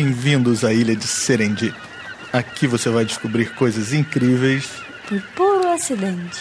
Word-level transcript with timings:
Bem-vindos 0.00 0.64
à 0.64 0.72
ilha 0.72 0.94
de 0.94 1.08
Serendip. 1.08 1.76
Aqui 2.32 2.68
você 2.68 2.88
vai 2.88 3.04
descobrir 3.04 3.52
coisas 3.56 3.92
incríveis 3.92 4.70
por 5.08 5.20
puro 5.34 5.68
acidente. 5.70 6.38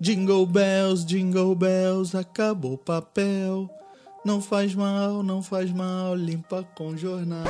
Jingle 0.00 0.46
bells, 0.46 1.04
jingle 1.04 1.54
bells, 1.54 2.16
acabou 2.16 2.72
o 2.72 2.78
papel. 2.78 3.68
Não 4.24 4.40
faz 4.40 4.74
mal, 4.74 5.22
não 5.22 5.42
faz 5.42 5.70
mal, 5.70 6.14
limpa 6.14 6.66
com 6.74 6.96
jornal. 6.96 7.44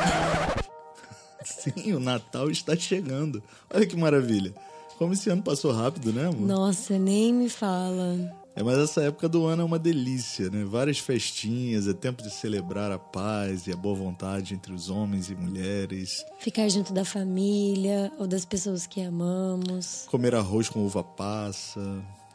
Sim, 1.60 1.92
o 1.92 2.00
Natal 2.00 2.50
está 2.50 2.74
chegando. 2.76 3.42
Olha 3.72 3.86
que 3.86 3.96
maravilha. 3.96 4.54
Como 4.98 5.12
esse 5.12 5.30
ano 5.30 5.42
passou 5.42 5.72
rápido, 5.72 6.12
né, 6.12 6.26
amor? 6.26 6.46
Nossa, 6.46 6.98
nem 6.98 7.32
me 7.32 7.48
fala. 7.48 8.38
É, 8.54 8.62
mas 8.62 8.78
essa 8.78 9.02
época 9.02 9.28
do 9.28 9.46
ano 9.46 9.62
é 9.62 9.64
uma 9.64 9.78
delícia, 9.78 10.50
né? 10.50 10.64
Várias 10.64 10.98
festinhas, 10.98 11.86
é 11.86 11.94
tempo 11.94 12.22
de 12.22 12.30
celebrar 12.30 12.90
a 12.90 12.98
paz 12.98 13.66
e 13.66 13.72
a 13.72 13.76
boa 13.76 13.94
vontade 13.94 14.54
entre 14.54 14.72
os 14.72 14.90
homens 14.90 15.30
e 15.30 15.34
mulheres. 15.34 16.24
Ficar 16.38 16.68
junto 16.68 16.92
da 16.92 17.04
família 17.04 18.12
ou 18.18 18.26
das 18.26 18.44
pessoas 18.44 18.86
que 18.86 19.00
amamos. 19.00 20.04
Comer 20.10 20.34
arroz 20.34 20.68
com 20.68 20.84
uva 20.84 21.02
passa. 21.02 21.80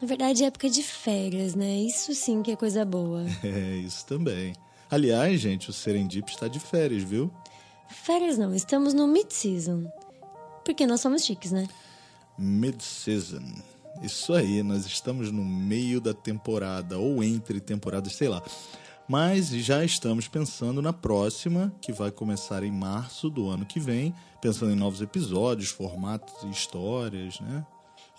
Na 0.00 0.06
verdade, 0.08 0.42
é 0.42 0.46
época 0.46 0.68
de 0.68 0.82
férias, 0.82 1.54
né? 1.54 1.78
Isso 1.78 2.14
sim 2.14 2.42
que 2.42 2.50
é 2.50 2.56
coisa 2.56 2.84
boa. 2.84 3.24
É, 3.44 3.76
isso 3.76 4.04
também. 4.06 4.54
Aliás, 4.90 5.40
gente, 5.40 5.70
o 5.70 5.72
Serendip 5.72 6.30
está 6.30 6.48
de 6.48 6.60
férias, 6.60 7.02
viu? 7.02 7.30
Férias 7.88 8.38
não, 8.38 8.54
estamos 8.54 8.94
no 8.94 9.06
mid-season. 9.06 9.90
Porque 10.64 10.86
nós 10.86 11.00
somos 11.00 11.24
chiques, 11.24 11.52
né? 11.52 11.68
Mid-season. 12.38 13.42
Isso 14.02 14.34
aí, 14.34 14.62
nós 14.62 14.84
estamos 14.84 15.32
no 15.32 15.44
meio 15.44 16.00
da 16.00 16.12
temporada, 16.12 16.98
ou 16.98 17.22
entre 17.22 17.60
temporadas, 17.60 18.14
sei 18.14 18.28
lá. 18.28 18.42
Mas 19.08 19.48
já 19.48 19.84
estamos 19.84 20.26
pensando 20.26 20.82
na 20.82 20.92
próxima, 20.92 21.72
que 21.80 21.92
vai 21.92 22.10
começar 22.10 22.62
em 22.64 22.72
março 22.72 23.30
do 23.30 23.48
ano 23.48 23.64
que 23.64 23.78
vem, 23.78 24.12
pensando 24.40 24.72
em 24.72 24.76
novos 24.76 25.00
episódios, 25.00 25.70
formatos 25.70 26.42
e 26.42 26.50
histórias, 26.50 27.40
né? 27.40 27.64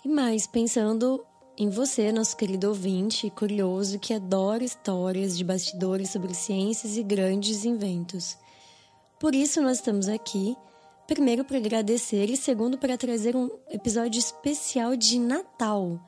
E 0.04 0.08
mais, 0.08 0.46
pensando 0.46 1.24
em 1.56 1.68
você, 1.68 2.10
nosso 2.10 2.36
querido 2.36 2.68
ouvinte, 2.68 3.28
curioso, 3.30 3.98
que 3.98 4.14
adora 4.14 4.64
histórias 4.64 5.36
de 5.36 5.44
bastidores 5.44 6.10
sobre 6.10 6.32
ciências 6.32 6.96
e 6.96 7.02
grandes 7.02 7.64
inventos. 7.64 8.38
Por 9.18 9.34
isso, 9.34 9.60
nós 9.60 9.78
estamos 9.78 10.08
aqui, 10.08 10.56
primeiro 11.06 11.44
para 11.44 11.56
agradecer 11.56 12.30
e 12.30 12.36
segundo 12.36 12.78
para 12.78 12.96
trazer 12.96 13.34
um 13.34 13.50
episódio 13.68 14.20
especial 14.20 14.94
de 14.94 15.18
Natal, 15.18 16.00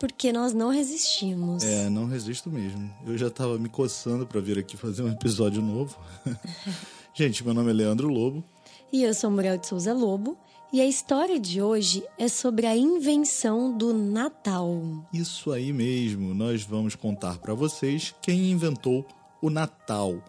porque 0.00 0.32
nós 0.32 0.54
não 0.54 0.70
resistimos. 0.70 1.62
É, 1.62 1.90
não 1.90 2.06
resisto 2.06 2.48
mesmo. 2.48 2.90
Eu 3.04 3.18
já 3.18 3.26
estava 3.26 3.58
me 3.58 3.68
coçando 3.68 4.26
para 4.26 4.40
vir 4.40 4.58
aqui 4.58 4.74
fazer 4.74 5.02
um 5.02 5.12
episódio 5.12 5.60
novo. 5.60 5.98
Gente, 7.12 7.44
meu 7.44 7.52
nome 7.52 7.70
é 7.70 7.74
Leandro 7.74 8.08
Lobo. 8.08 8.42
E 8.90 9.02
eu 9.02 9.12
sou 9.12 9.30
Muriel 9.30 9.58
de 9.58 9.66
Souza 9.66 9.92
Lobo. 9.92 10.38
E 10.72 10.80
a 10.80 10.86
história 10.86 11.38
de 11.38 11.60
hoje 11.60 12.02
é 12.18 12.26
sobre 12.26 12.66
a 12.66 12.74
invenção 12.74 13.76
do 13.76 13.92
Natal. 13.92 14.82
Isso 15.12 15.52
aí 15.52 15.72
mesmo, 15.74 16.34
nós 16.34 16.62
vamos 16.62 16.94
contar 16.94 17.36
para 17.38 17.52
vocês 17.52 18.14
quem 18.22 18.50
inventou 18.50 19.06
o 19.42 19.50
Natal. 19.50 20.22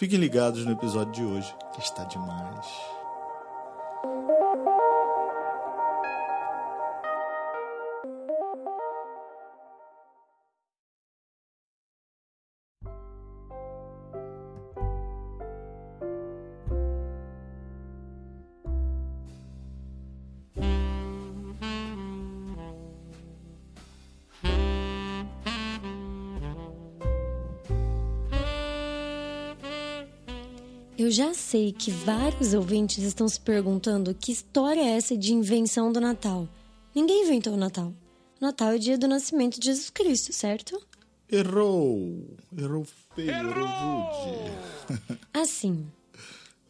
Fiquem 0.00 0.18
ligados 0.18 0.64
no 0.64 0.72
episódio 0.72 1.12
de 1.12 1.22
hoje, 1.22 1.54
que 1.74 1.80
está 1.82 2.04
demais. 2.04 2.99
Eu 31.00 31.10
já 31.10 31.32
sei 31.32 31.72
que 31.72 31.90
vários 31.90 32.52
ouvintes 32.52 32.98
estão 32.98 33.26
se 33.26 33.40
perguntando 33.40 34.14
que 34.14 34.30
história 34.30 34.82
é 34.82 34.98
essa 34.98 35.16
de 35.16 35.32
invenção 35.32 35.90
do 35.90 35.98
Natal. 35.98 36.46
Ninguém 36.94 37.24
inventou 37.24 37.54
o 37.54 37.56
Natal. 37.56 37.94
O 38.38 38.44
Natal 38.44 38.72
é 38.72 38.76
o 38.76 38.78
dia 38.78 38.98
do 38.98 39.08
nascimento 39.08 39.58
de 39.58 39.64
Jesus 39.64 39.88
Cristo, 39.88 40.30
certo? 40.34 40.78
Errou! 41.26 42.36
Errou 42.54 42.86
feio, 43.14 43.30
errou 43.30 43.66
rude. 43.66 45.18
Assim, 45.32 45.86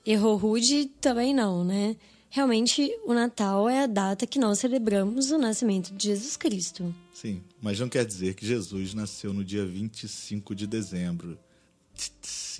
errou 0.06 0.36
rude 0.36 0.84
também 1.00 1.34
não, 1.34 1.64
né? 1.64 1.96
Realmente, 2.30 2.88
o 3.04 3.12
Natal 3.12 3.68
é 3.68 3.82
a 3.82 3.88
data 3.88 4.28
que 4.28 4.38
nós 4.38 4.60
celebramos 4.60 5.32
o 5.32 5.38
nascimento 5.38 5.92
de 5.92 6.04
Jesus 6.04 6.36
Cristo. 6.36 6.94
Sim, 7.12 7.42
mas 7.60 7.80
não 7.80 7.88
quer 7.88 8.06
dizer 8.06 8.34
que 8.34 8.46
Jesus 8.46 8.94
nasceu 8.94 9.34
no 9.34 9.42
dia 9.42 9.66
25 9.66 10.54
de 10.54 10.68
dezembro. 10.68 11.36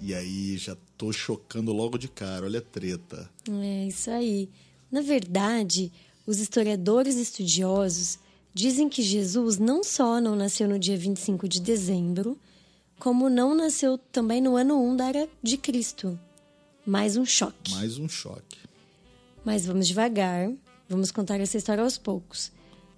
E 0.03 0.15
aí, 0.15 0.57
já 0.57 0.77
tô 0.97 1.13
chocando 1.13 1.73
logo 1.73 1.99
de 1.99 2.09
cara, 2.09 2.47
olha 2.47 2.59
a 2.59 2.63
treta. 2.63 3.31
É 3.49 3.87
isso 3.87 4.11
aí. 4.11 4.49
Na 4.91 5.03
verdade, 5.03 5.93
os 6.27 6.39
historiadores 6.39 7.17
estudiosos 7.17 8.19
dizem 8.53 8.89
que 8.89 9.03
Jesus 9.03 9.59
não 9.59 9.85
só 9.85 10.21
não 10.21 10.35
nasceu 10.35 10.69
no 10.69 10.79
dia 10.79 10.97
25 10.97 11.49
de 11.49 11.61
dezembro, 11.61 12.39
como 12.99 13.29
não 13.31 13.55
nasceu 13.55 13.97
também 13.97 14.41
no 14.41 14.57
ano 14.57 14.83
1 14.83 14.97
da 14.97 15.09
era 15.09 15.29
de 15.43 15.57
Cristo. 15.57 16.19
Mais 16.85 17.17
um 17.17 17.25
choque. 17.25 17.73
Mais 17.73 17.99
um 17.99 18.09
choque. 18.09 18.59
Mas 19.45 19.65
vamos 19.65 19.87
devagar, 19.87 20.53
vamos 20.89 21.11
contar 21.11 21.41
essa 21.41 21.57
história 21.57 21.83
aos 21.83 21.97
poucos. 21.97 22.53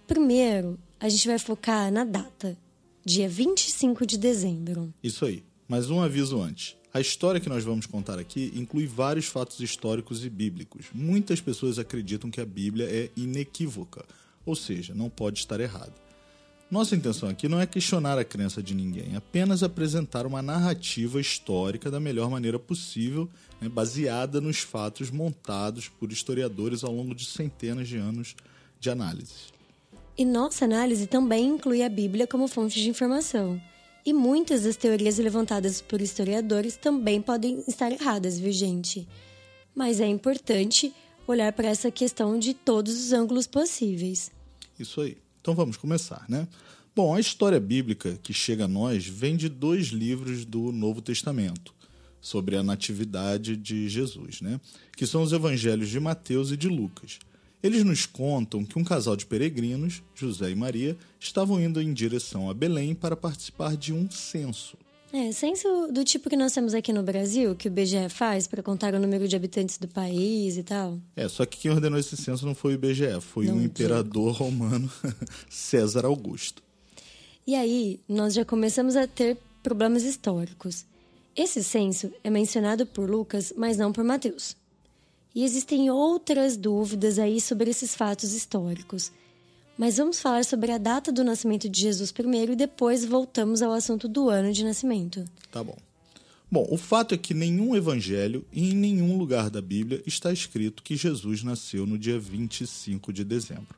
Primeiro, 0.06 0.78
a 0.98 1.09
gente 1.09 1.26
vai 1.26 1.38
focar 1.38 1.92
na 1.92 2.04
data, 2.04 2.56
dia 3.04 3.28
25 3.28 4.06
de 4.06 4.19
dezembro. 4.19 4.92
Isso 5.03 5.24
aí. 5.24 5.44
Mas 5.69 5.91
um 5.91 6.00
aviso 6.00 6.41
antes. 6.41 6.77
A 6.95 7.00
história 7.00 7.41
que 7.41 7.49
nós 7.49 7.65
vamos 7.65 7.87
contar 7.87 8.19
aqui 8.19 8.53
inclui 8.55 8.87
vários 8.87 9.27
fatos 9.27 9.61
históricos 9.61 10.25
e 10.25 10.28
bíblicos. 10.28 10.87
Muitas 10.93 11.41
pessoas 11.41 11.78
acreditam 11.78 12.31
que 12.31 12.41
a 12.41 12.45
Bíblia 12.45 12.84
é 12.84 13.09
inequívoca, 13.17 14.05
ou 14.45 14.55
seja, 14.55 14.95
não 14.95 15.09
pode 15.09 15.39
estar 15.39 15.59
errada. 15.59 15.95
Nossa 16.71 16.97
intenção 16.97 17.28
aqui 17.28 17.49
não 17.49 17.61
é 17.61 17.67
questionar 17.67 18.19
a 18.19 18.25
crença 18.25 18.62
de 18.62 18.75
ninguém, 18.75 19.15
apenas 19.15 19.62
apresentar 19.62 20.27
uma 20.27 20.41
narrativa 20.41 21.21
histórica 21.21 21.91
da 21.91 22.01
melhor 22.01 22.31
maneira 22.31 22.59
possível, 22.59 23.28
né, 23.61 23.69
baseada 23.69 24.41
nos 24.41 24.61
fatos 24.61 25.11
montados 25.11 25.89
por 25.89 26.11
historiadores 26.11 26.83
ao 26.83 26.91
longo 26.91 27.15
de 27.15 27.27
centenas 27.27 27.89
de 27.89 27.99
anos 27.99 28.34
de 28.81 28.91
análise. 28.91 29.53
E 30.17 30.25
nossa 30.25 30.65
análise 30.65 31.06
também 31.06 31.47
inclui 31.47 31.83
a 31.83 31.89
Bíblia 31.89 32.27
como 32.27 32.49
fonte 32.49 32.81
de 32.81 32.89
informação. 32.89 33.61
E 34.05 34.13
muitas 34.13 34.65
das 34.65 34.77
teorias 34.77 35.19
levantadas 35.19 35.81
por 35.81 36.01
historiadores 36.01 36.77
também 36.77 37.23
podem 37.23 37.63
estar 37.69 37.93
erradas, 37.93 38.39
viu, 38.39 38.51
gente? 38.51 39.07
Mas 39.75 40.01
é 40.01 40.07
importante 40.07 40.93
olhar 41.27 41.53
para 41.53 41.69
essa 41.69 41.91
questão 41.91 42.39
de 42.39 42.53
todos 42.53 42.93
os 42.95 43.13
ângulos 43.13 43.47
possíveis. 43.47 44.31
Isso 44.79 45.01
aí. 45.01 45.17
Então 45.41 45.55
vamos 45.55 45.77
começar, 45.77 46.25
né? 46.29 46.49
Bom, 46.95 47.15
a 47.15 47.21
história 47.21 47.59
bíblica 47.59 48.19
que 48.22 48.34
chega 48.34 48.65
a 48.65 48.69
nós 48.69 49.07
vem 49.07 49.37
de 49.37 49.49
dois 49.49 49.87
livros 49.87 50.45
do 50.45 50.71
Novo 50.72 51.01
Testamento 51.01 51.72
sobre 52.21 52.57
a 52.57 52.63
natividade 52.63 53.57
de 53.57 53.89
Jesus, 53.89 54.41
né? 54.41 54.60
Que 54.97 55.07
são 55.07 55.22
os 55.22 55.33
evangelhos 55.33 55.89
de 55.89 55.98
Mateus 55.98 56.53
e 56.53 56.57
de 56.57 56.69
Lucas. 56.69 57.19
Eles 57.62 57.84
nos 57.84 58.06
contam 58.06 58.64
que 58.64 58.78
um 58.78 58.82
casal 58.82 59.14
de 59.14 59.24
peregrinos, 59.24 60.03
José 60.14 60.50
e 60.50 60.54
Maria, 60.54 60.97
estavam 61.20 61.60
indo 61.60 61.80
em 61.80 61.92
direção 61.92 62.50
a 62.50 62.54
Belém 62.54 62.94
para 62.94 63.16
participar 63.16 63.76
de 63.76 63.92
um 63.92 64.10
censo. 64.10 64.76
É, 65.12 65.30
censo 65.30 65.88
do 65.92 66.03
tipo 66.04 66.30
que 66.30 66.36
nós 66.36 66.53
temos 66.53 66.72
aqui 66.74 66.92
no 66.92 67.03
Brasil, 67.03 67.54
que 67.54 67.68
o 67.68 67.70
BGE 67.70 68.09
faz 68.09 68.47
para 68.47 68.62
contar 68.62 68.94
o 68.94 68.98
número 68.98 69.28
de 69.28 69.36
habitantes 69.36 69.76
do 69.76 69.86
país 69.86 70.56
e 70.56 70.62
tal. 70.62 70.98
É, 71.14 71.28
só 71.28 71.44
que 71.44 71.59
quem 71.59 71.70
ordenou 71.70 71.98
esse 72.00 72.16
censo 72.16 72.47
não 72.47 72.54
foi 72.54 72.72
o 72.72 72.74
IBGE, 72.74 73.20
foi 73.20 73.47
o 73.48 73.54
um 73.54 73.62
imperador 73.62 74.32
romano 74.32 74.91
César 75.50 76.06
Augusto. 76.06 76.62
E 77.47 77.54
aí, 77.54 78.00
nós 78.09 78.32
já 78.32 78.44
começamos 78.44 78.97
a 78.97 79.06
ter 79.06 79.36
problemas 79.62 80.03
históricos. 80.03 80.86
Esse 81.36 81.62
censo 81.62 82.10
é 82.24 82.30
mencionado 82.30 82.86
por 82.86 83.09
Lucas, 83.09 83.53
mas 83.56 83.76
não 83.76 83.92
por 83.92 84.03
Mateus. 84.03 84.56
E 85.34 85.45
existem 85.45 85.91
outras 85.91 86.57
dúvidas 86.57 87.19
aí 87.19 87.41
sobre 87.41 87.71
esses 87.71 87.95
fatos 87.95 88.33
históricos. 88.34 89.11
Mas 89.79 89.97
vamos 89.97 90.21
falar 90.21 90.45
sobre 90.45 90.71
a 90.71 90.79
data 90.79 91.11
do 91.11 91.25
nascimento 91.25 91.69
de 91.69 91.81
Jesus 91.81 92.13
primeiro 92.13 92.53
e 92.53 92.57
depois 92.57 93.05
voltamos 93.05 93.63
ao 93.63 93.73
assunto 93.73 94.07
do 94.07 94.29
ano 94.29 94.53
de 94.53 94.63
nascimento. 94.65 95.25
Tá 95.51 95.65
bom. 95.65 95.77
Bom, 96.51 96.67
o 96.71 96.77
fato 96.77 97.15
é 97.15 97.19
que 97.19 97.33
nenhum 97.33 97.75
evangelho 97.75 98.45
e 98.53 98.73
em 98.73 98.75
nenhum 98.75 99.17
lugar 99.17 99.49
da 99.49 99.63
Bíblia 99.63 100.03
está 100.07 100.31
escrito 100.31 100.83
que 100.83 100.97
Jesus 100.97 101.43
nasceu 101.43 101.87
no 101.87 101.99
dia 101.99 102.19
25 102.19 103.11
de 103.11 103.25
dezembro. 103.25 103.75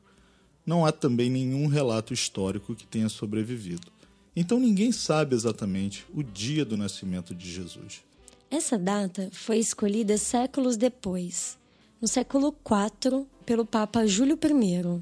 não 0.65 0.85
há 0.85 0.91
também 0.91 1.29
nenhum 1.29 1.67
relato 1.67 2.13
histórico 2.13 2.75
que 2.75 2.85
tenha 2.85 3.07
sobrevivido. 3.07 3.87
Então 4.35 4.59
ninguém 4.59 4.91
sabe 4.91 5.35
exatamente 5.35 6.05
o 6.13 6.21
dia 6.21 6.65
do 6.65 6.75
nascimento 6.75 7.33
de 7.33 7.49
Jesus. 7.49 8.01
Essa 8.49 8.77
data 8.77 9.29
foi 9.31 9.57
escolhida 9.57 10.17
séculos 10.17 10.77
depois, 10.77 11.57
no 12.01 12.07
século 12.07 12.55
IV, 12.65 13.25
pelo 13.45 13.65
Papa 13.65 14.05
Júlio 14.05 14.37
I. 14.41 15.01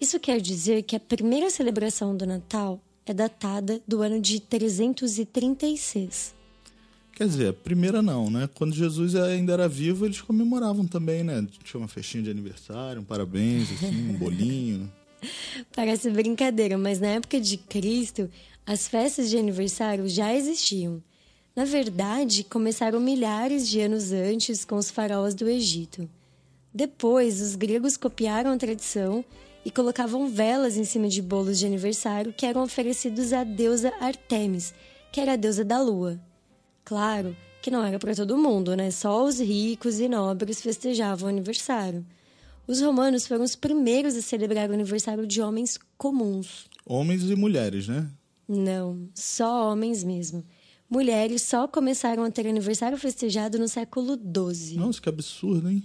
Isso 0.00 0.18
quer 0.18 0.40
dizer 0.40 0.82
que 0.82 0.96
a 0.96 1.00
primeira 1.00 1.48
celebração 1.48 2.16
do 2.16 2.26
Natal 2.26 2.80
é 3.06 3.14
datada 3.14 3.80
do 3.86 4.02
ano 4.02 4.20
de 4.20 4.40
336. 4.40 6.34
Quer 7.14 7.28
dizer, 7.28 7.48
a 7.48 7.52
primeira 7.52 8.00
não, 8.00 8.30
né? 8.30 8.48
Quando 8.54 8.74
Jesus 8.74 9.14
ainda 9.14 9.52
era 9.52 9.68
vivo, 9.68 10.06
eles 10.06 10.20
comemoravam 10.20 10.86
também, 10.86 11.22
né? 11.22 11.46
Tinha 11.62 11.80
uma 11.80 11.88
festinha 11.88 12.22
de 12.22 12.30
aniversário, 12.30 13.02
um 13.02 13.04
parabéns, 13.04 13.70
assim, 13.70 14.10
um 14.10 14.14
bolinho. 14.14 14.90
Parece 15.74 16.10
brincadeira, 16.10 16.76
mas 16.78 16.98
na 16.98 17.08
época 17.08 17.40
de 17.40 17.56
Cristo, 17.56 18.28
as 18.66 18.88
festas 18.88 19.30
de 19.30 19.36
aniversário 19.36 20.08
já 20.08 20.34
existiam. 20.34 21.02
Na 21.54 21.66
verdade, 21.66 22.44
começaram 22.44 22.98
milhares 22.98 23.68
de 23.68 23.80
anos 23.80 24.10
antes 24.10 24.64
com 24.64 24.76
os 24.76 24.90
faraós 24.90 25.34
do 25.34 25.48
Egito. 25.48 26.08
Depois, 26.72 27.42
os 27.42 27.54
gregos 27.54 27.98
copiaram 27.98 28.50
a 28.52 28.56
tradição 28.56 29.22
e 29.62 29.70
colocavam 29.70 30.28
velas 30.28 30.78
em 30.78 30.84
cima 30.84 31.08
de 31.08 31.20
bolos 31.20 31.58
de 31.58 31.66
aniversário 31.66 32.32
que 32.32 32.46
eram 32.46 32.62
oferecidos 32.62 33.34
à 33.34 33.44
deusa 33.44 33.92
Artemis, 34.00 34.72
que 35.12 35.20
era 35.20 35.34
a 35.34 35.36
deusa 35.36 35.62
da 35.62 35.78
lua. 35.80 36.18
Claro 36.84 37.36
que 37.60 37.70
não 37.70 37.84
era 37.84 37.98
para 37.98 38.14
todo 38.14 38.38
mundo, 38.38 38.74
né? 38.74 38.90
Só 38.90 39.22
os 39.22 39.38
ricos 39.38 40.00
e 40.00 40.08
nobres 40.08 40.62
festejavam 40.62 41.26
o 41.26 41.30
aniversário. 41.30 42.04
Os 42.66 42.80
romanos 42.80 43.26
foram 43.26 43.44
os 43.44 43.54
primeiros 43.54 44.16
a 44.16 44.22
celebrar 44.22 44.70
o 44.70 44.72
aniversário 44.72 45.26
de 45.26 45.42
homens 45.42 45.78
comuns. 45.98 46.66
Homens 46.86 47.22
e 47.22 47.36
mulheres, 47.36 47.86
né? 47.86 48.08
Não, 48.48 49.08
só 49.14 49.70
homens 49.70 50.02
mesmo. 50.02 50.44
Mulheres 50.92 51.40
só 51.40 51.66
começaram 51.66 52.22
a 52.22 52.30
ter 52.30 52.46
aniversário 52.46 52.98
festejado 52.98 53.58
no 53.58 53.66
século 53.66 54.14
XII. 54.14 54.76
Nossa, 54.76 55.00
que 55.00 55.08
absurdo, 55.08 55.70
hein? 55.70 55.82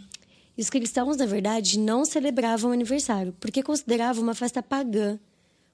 E 0.57 0.61
os 0.61 0.69
cristãos, 0.69 1.15
na 1.15 1.25
verdade, 1.25 1.79
não 1.79 2.03
celebravam 2.03 2.71
o 2.71 2.73
aniversário, 2.73 3.33
porque 3.39 3.63
consideravam 3.63 4.21
uma 4.21 4.35
festa 4.35 4.61
pagã. 4.61 5.17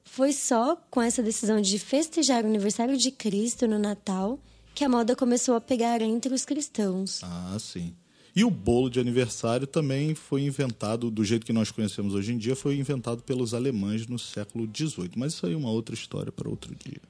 Foi 0.04 0.32
só 0.32 0.76
com 0.92 1.02
essa 1.02 1.24
decisão 1.24 1.60
de 1.60 1.80
festejar 1.80 2.44
o 2.44 2.48
aniversário 2.48 2.96
de 2.96 3.10
Cristo 3.10 3.68
no 3.68 3.80
Natal 3.80 4.40
que 4.76 4.84
a 4.84 4.90
moda 4.90 5.16
começou 5.16 5.56
a 5.56 5.62
pegar 5.62 6.00
entre 6.04 6.32
os 6.32 6.46
cristãos. 6.46 7.22
Ah, 7.24 7.58
sim. 7.60 7.92
E 8.36 8.44
o 8.44 8.52
bolo 8.52 8.88
de 8.88 9.00
aniversário 9.00 9.66
também 9.66 10.14
foi 10.14 10.44
inventado, 10.44 11.10
do 11.10 11.26
jeito 11.26 11.44
que 11.44 11.54
nós 11.54 11.72
conhecemos 11.72 12.14
hoje 12.14 12.34
em 12.34 12.38
dia, 12.38 12.56
foi 12.56 12.78
inventado 12.78 13.24
pelos 13.24 13.56
alemães 13.56 14.06
no 14.06 14.20
século 14.20 14.70
XVIII. 14.72 15.10
Mas 15.16 15.34
isso 15.34 15.48
aí 15.48 15.54
é 15.54 15.58
uma 15.58 15.72
outra 15.72 15.96
história 15.96 16.32
para 16.32 16.48
outro 16.48 16.76
dia. 16.76 17.02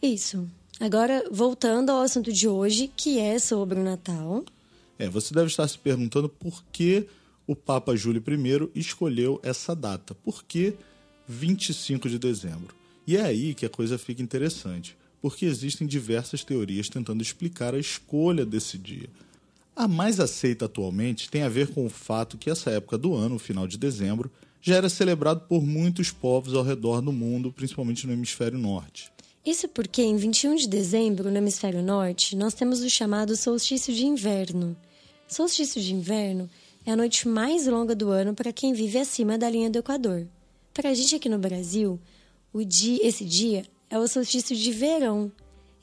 Isso. 0.00 0.48
Agora, 0.80 1.24
voltando 1.30 1.90
ao 1.90 2.00
assunto 2.02 2.32
de 2.32 2.48
hoje, 2.48 2.90
que 2.96 3.18
é 3.18 3.38
sobre 3.38 3.78
o 3.78 3.84
Natal. 3.84 4.44
É, 4.98 5.08
você 5.08 5.32
deve 5.34 5.46
estar 5.46 5.66
se 5.68 5.78
perguntando 5.78 6.28
por 6.28 6.64
que 6.72 7.06
o 7.46 7.54
Papa 7.54 7.94
Júlio 7.94 8.22
I 8.26 8.80
escolheu 8.80 9.40
essa 9.42 9.74
data. 9.74 10.14
Por 10.14 10.44
que 10.44 10.74
25 11.28 12.08
de 12.08 12.18
dezembro? 12.18 12.74
E 13.06 13.16
é 13.16 13.22
aí 13.22 13.54
que 13.54 13.66
a 13.66 13.70
coisa 13.70 13.98
fica 13.98 14.22
interessante 14.22 14.96
porque 15.22 15.46
existem 15.46 15.86
diversas 15.86 16.42
teorias 16.42 16.88
tentando 16.88 17.22
explicar 17.22 17.74
a 17.74 17.78
escolha 17.78 18.44
desse 18.44 18.76
dia. 18.76 19.08
A 19.74 19.86
mais 19.86 20.18
aceita 20.18 20.64
atualmente 20.64 21.30
tem 21.30 21.42
a 21.42 21.48
ver 21.48 21.68
com 21.68 21.86
o 21.86 21.88
fato 21.88 22.36
que 22.36 22.50
essa 22.50 22.70
época 22.70 22.98
do 22.98 23.14
ano, 23.14 23.36
o 23.36 23.38
final 23.38 23.68
de 23.68 23.78
dezembro, 23.78 24.30
já 24.60 24.74
era 24.74 24.88
celebrado 24.88 25.42
por 25.48 25.62
muitos 25.62 26.10
povos 26.10 26.54
ao 26.54 26.64
redor 26.64 27.00
do 27.00 27.12
mundo, 27.12 27.52
principalmente 27.52 28.06
no 28.06 28.12
hemisfério 28.12 28.58
norte. 28.58 29.12
Isso 29.44 29.68
porque 29.68 30.02
em 30.02 30.16
21 30.16 30.54
de 30.54 30.68
dezembro, 30.68 31.28
no 31.28 31.36
hemisfério 31.36 31.82
norte, 31.82 32.36
nós 32.36 32.54
temos 32.54 32.80
o 32.80 32.88
chamado 32.88 33.34
solstício 33.36 33.92
de 33.92 34.06
inverno. 34.06 34.76
Solstício 35.26 35.80
de 35.80 35.92
inverno 35.92 36.48
é 36.86 36.92
a 36.92 36.96
noite 36.96 37.26
mais 37.26 37.66
longa 37.66 37.94
do 37.94 38.10
ano 38.10 38.34
para 38.34 38.52
quem 38.52 38.72
vive 38.72 38.98
acima 38.98 39.36
da 39.36 39.50
linha 39.50 39.68
do 39.68 39.80
Equador. 39.80 40.28
Para 40.72 40.90
a 40.90 40.94
gente 40.94 41.16
aqui 41.16 41.28
no 41.28 41.38
Brasil, 41.38 41.98
dia, 42.64 43.06
esse 43.06 43.24
dia 43.24 43.64
é 43.90 43.98
o 43.98 44.06
solstício 44.06 44.54
de 44.54 44.70
verão. 44.70 45.30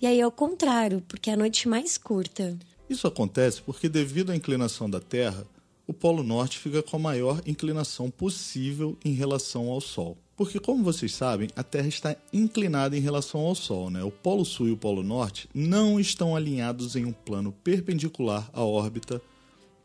E 0.02 0.08
aí 0.08 0.22
é 0.22 0.26
o 0.26 0.32
contrário, 0.32 1.04
porque 1.06 1.30
é 1.30 1.34
a 1.34 1.38
noite 1.38 1.68
mais 1.68 1.98
curta. 1.98 2.58
Isso 2.90 3.08
acontece 3.08 3.62
porque, 3.62 3.90
devido 3.90 4.32
à 4.32 4.36
inclinação 4.36 4.90
da 4.90 5.02
Terra, 5.02 5.46
o 5.86 5.94
Polo 5.94 6.24
Norte 6.24 6.58
fica 6.58 6.82
com 6.82 6.96
a 6.96 7.00
maior 7.00 7.42
inclinação 7.46 8.10
possível 8.10 8.98
em 9.04 9.12
relação 9.12 9.70
ao 9.70 9.82
Sol. 9.82 10.18
Porque, 10.40 10.58
como 10.58 10.86
vocês 10.86 11.14
sabem, 11.14 11.50
a 11.54 11.62
Terra 11.64 11.90
está 11.90 12.16
inclinada 12.32 12.96
em 12.96 13.02
relação 13.02 13.42
ao 13.42 13.54
Sol. 13.54 13.90
Né? 13.90 14.02
O 14.06 14.10
Polo 14.10 14.46
Sul 14.46 14.70
e 14.70 14.72
o 14.72 14.78
Polo 14.78 15.04
Norte 15.04 15.50
não 15.54 16.00
estão 16.00 16.34
alinhados 16.34 16.96
em 16.96 17.04
um 17.04 17.12
plano 17.12 17.52
perpendicular 17.62 18.50
à 18.54 18.64
órbita 18.64 19.22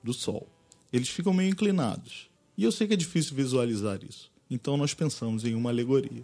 do 0.00 0.12
Sol. 0.12 0.46
Eles 0.92 1.08
ficam 1.08 1.34
meio 1.34 1.50
inclinados. 1.50 2.30
E 2.56 2.62
eu 2.62 2.70
sei 2.70 2.86
que 2.86 2.94
é 2.94 2.96
difícil 2.96 3.34
visualizar 3.34 3.98
isso. 4.08 4.30
Então, 4.48 4.76
nós 4.76 4.94
pensamos 4.94 5.44
em 5.44 5.56
uma 5.56 5.70
alegoria. 5.70 6.22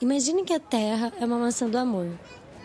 Imagine 0.00 0.44
que 0.44 0.54
a 0.54 0.60
Terra 0.60 1.12
é 1.20 1.26
uma 1.26 1.38
maçã 1.38 1.68
do 1.68 1.76
amor. 1.76 2.08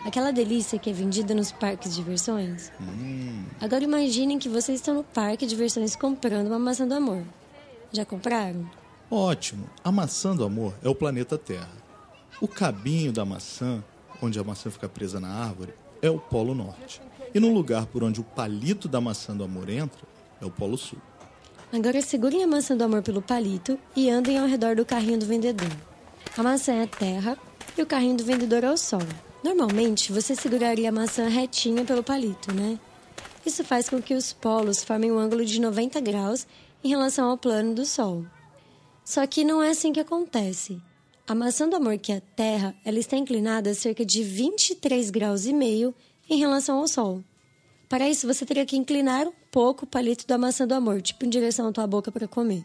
Aquela 0.06 0.30
delícia 0.30 0.78
que 0.78 0.88
é 0.88 0.92
vendida 0.94 1.34
nos 1.34 1.52
parques 1.52 1.90
de 1.90 1.96
diversões. 1.96 2.72
Hum. 2.80 3.44
Agora 3.60 3.84
imaginem 3.84 4.38
que 4.38 4.48
vocês 4.48 4.80
estão 4.80 4.94
no 4.94 5.04
parque 5.04 5.44
de 5.44 5.50
diversões 5.50 5.94
comprando 5.94 6.46
uma 6.46 6.58
maçã 6.58 6.88
do 6.88 6.94
amor. 6.94 7.22
Já 7.92 8.06
compraram? 8.06 8.66
Ótimo! 9.10 9.68
A 9.82 9.92
maçã 9.92 10.34
do 10.34 10.44
amor 10.44 10.74
é 10.82 10.88
o 10.88 10.94
planeta 10.94 11.36
Terra. 11.36 11.70
O 12.40 12.48
cabinho 12.48 13.12
da 13.12 13.24
maçã, 13.24 13.84
onde 14.20 14.38
a 14.38 14.44
maçã 14.44 14.70
fica 14.70 14.88
presa 14.88 15.20
na 15.20 15.28
árvore, 15.28 15.74
é 16.00 16.10
o 16.10 16.18
Polo 16.18 16.54
Norte. 16.54 17.00
E 17.34 17.38
no 17.38 17.52
lugar 17.52 17.86
por 17.86 18.02
onde 18.02 18.20
o 18.20 18.24
palito 18.24 18.88
da 18.88 19.00
maçã 19.00 19.36
do 19.36 19.44
amor 19.44 19.68
entra, 19.68 20.06
é 20.40 20.46
o 20.46 20.50
Polo 20.50 20.78
Sul. 20.78 20.98
Agora 21.72 22.00
segurem 22.00 22.42
a 22.42 22.46
maçã 22.46 22.76
do 22.76 22.84
amor 22.84 23.02
pelo 23.02 23.20
palito 23.20 23.78
e 23.96 24.08
andem 24.08 24.38
ao 24.38 24.46
redor 24.46 24.76
do 24.76 24.86
carrinho 24.86 25.18
do 25.18 25.26
vendedor. 25.26 25.70
A 26.36 26.42
maçã 26.42 26.72
é 26.72 26.82
a 26.84 26.86
terra 26.86 27.36
e 27.76 27.82
o 27.82 27.86
carrinho 27.86 28.16
do 28.16 28.24
vendedor 28.24 28.64
é 28.64 28.70
o 28.70 28.76
sol. 28.76 29.02
Normalmente, 29.42 30.12
você 30.12 30.34
seguraria 30.34 30.88
a 30.88 30.92
maçã 30.92 31.28
retinha 31.28 31.84
pelo 31.84 32.02
palito, 32.02 32.54
né? 32.54 32.78
Isso 33.44 33.62
faz 33.62 33.90
com 33.90 34.00
que 34.00 34.14
os 34.14 34.32
polos 34.32 34.82
formem 34.82 35.12
um 35.12 35.18
ângulo 35.18 35.44
de 35.44 35.60
90 35.60 36.00
graus 36.00 36.46
em 36.82 36.88
relação 36.88 37.28
ao 37.28 37.36
plano 37.36 37.74
do 37.74 37.84
Sol. 37.84 38.24
Só 39.04 39.26
que 39.26 39.44
não 39.44 39.62
é 39.62 39.70
assim 39.70 39.92
que 39.92 40.00
acontece. 40.00 40.80
A 41.26 41.34
maçã 41.34 41.68
do 41.68 41.76
amor, 41.76 41.98
que 41.98 42.12
é 42.12 42.16
a 42.16 42.20
Terra, 42.20 42.74
ela 42.84 42.98
está 42.98 43.16
inclinada 43.16 43.70
a 43.70 43.74
cerca 43.74 44.04
de 44.04 44.22
23 44.22 45.10
graus 45.10 45.46
e 45.46 45.52
meio 45.52 45.94
em 46.28 46.38
relação 46.38 46.78
ao 46.78 46.88
Sol. 46.88 47.22
Para 47.88 48.08
isso, 48.08 48.26
você 48.26 48.46
teria 48.46 48.66
que 48.66 48.76
inclinar 48.76 49.26
um 49.26 49.32
pouco 49.50 49.84
o 49.84 49.88
palito 49.88 50.26
da 50.26 50.38
maçã 50.38 50.66
do 50.66 50.74
amor, 50.74 51.00
tipo 51.02 51.24
em 51.24 51.28
direção 51.28 51.68
à 51.68 51.72
tua 51.72 51.86
boca 51.86 52.10
para 52.10 52.26
comer. 52.26 52.64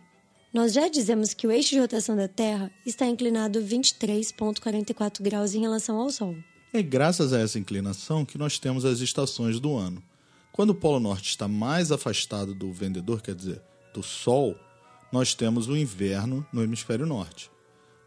Nós 0.53 0.74
já 0.74 0.88
dizemos 0.88 1.34
que 1.34 1.46
o 1.46 1.51
eixo 1.51 1.69
de 1.69 1.79
rotação 1.79 2.15
da 2.15 2.27
Terra 2.27 2.72
está 2.86 3.05
inclinado 3.05 3.62
23,44 3.62 5.22
graus 5.22 5.53
em 5.53 5.62
relação 5.62 5.98
ao 5.98 6.10
Sol. 6.10 6.36
É 6.74 6.81
graças 6.81 7.34
a 7.34 7.39
essa 7.39 7.60
inclinação 7.60 8.25
que 8.25 8.38
nós 8.38 8.58
temos 8.58 8.86
as 8.86 9.00
estações 9.00 9.60
do 9.60 9.75
ano. 9.75 10.01
Quando 10.51 10.72
o 10.72 10.75
Polo 10.75 11.00
Norte 11.00 11.29
está 11.29 11.48
mais 11.48 11.91
afastado 11.91 12.55
do 12.55 12.74
vendedor, 12.74 13.22
quer 13.22 13.36
dizer, 13.36 13.62
do 13.93 14.01
Sol, 14.01 14.55
nós 15.12 15.34
temos 15.34 15.68
o 15.68 15.78
inverno 15.78 16.46
no 16.51 16.63
hemisfério 16.63 17.06
norte. 17.06 17.50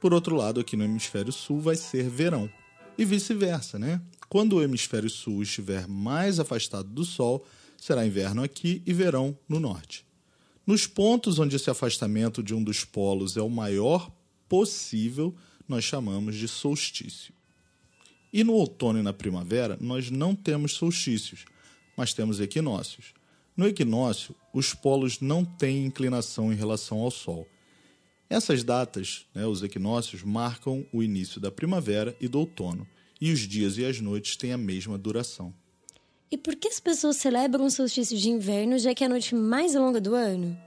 Por 0.01 0.13
outro 0.13 0.35
lado, 0.35 0.61
aqui 0.61 0.77
no 0.77 0.85
hemisfério 0.85 1.33
sul 1.33 1.61
vai 1.61 1.77
ser 1.77 2.09
verão. 2.09 2.51
E 2.99 3.05
vice-versa, 3.05 3.79
né? 3.79 4.01
Quando 4.29 4.57
o 4.57 4.63
hemisfério 4.63 5.11
sul 5.11 5.43
estiver 5.43 5.87
mais 5.87 6.41
afastado 6.41 6.89
do 6.89 7.05
Sol, 7.05 7.47
será 7.77 8.07
inverno 8.07 8.43
aqui 8.43 8.83
e 8.87 8.93
verão 8.93 9.37
no 9.49 9.61
norte. 9.61 10.07
Nos 10.67 10.87
pontos 10.87 11.39
onde 11.39 11.57
esse 11.57 11.69
afastamento 11.69 12.43
de 12.43 12.55
um 12.55 12.63
dos 12.63 12.85
polos 12.85 13.37
é 13.37 13.43
o 13.43 13.51
maior 13.51 14.11
possível, 14.49 15.35
nós 15.69 15.85
chamamos 15.85 16.37
de 16.37 16.47
solstício. 16.47 17.35
E 18.33 18.43
no 18.43 18.55
outono 18.55 18.99
e 18.99 19.03
na 19.03 19.13
primavera, 19.13 19.77
nós 19.81 20.11
não 20.11 20.35
temos 20.35 20.73
solstícios, 20.75 21.45
mas 21.97 22.15
temos 22.15 22.41
equinócios. 22.41 23.13
No 23.57 23.67
equinócio, 23.67 24.35
os 24.53 24.73
polos 24.73 25.21
não 25.21 25.45
têm 25.45 25.85
inclinação 25.85 26.53
em 26.53 26.57
relação 26.57 27.01
ao 27.01 27.11
Sol. 27.11 27.47
Essas 28.29 28.65
datas, 28.65 29.27
né, 29.35 29.47
os 29.47 29.63
equinócios, 29.63 30.23
marcam 30.23 30.87
o 30.91 31.03
início 31.03 31.39
da 31.39 31.51
primavera 31.51 32.17
e 32.19 32.27
do 32.29 32.39
outono, 32.39 32.89
e 33.21 33.31
os 33.31 33.41
dias 33.41 33.77
e 33.77 33.85
as 33.85 34.01
noites 34.01 34.37
têm 34.37 34.53
a 34.53 34.59
mesma 34.59 34.97
duração. 34.97 35.53
E 36.31 36.39
por 36.39 36.57
que 36.57 36.67
as 36.67 36.81
pessoas 36.81 37.19
celebram 37.19 37.67
o 37.67 37.71
solstício 37.71 38.17
de 38.17 38.31
inverno, 38.31 38.79
já 38.79 38.95
que 38.95 39.05
é 39.05 39.07
a 39.07 39.11
noite 39.11 39.35
mais 39.35 39.75
longa 39.75 40.01
do 40.01 40.15
ano? 40.15 40.59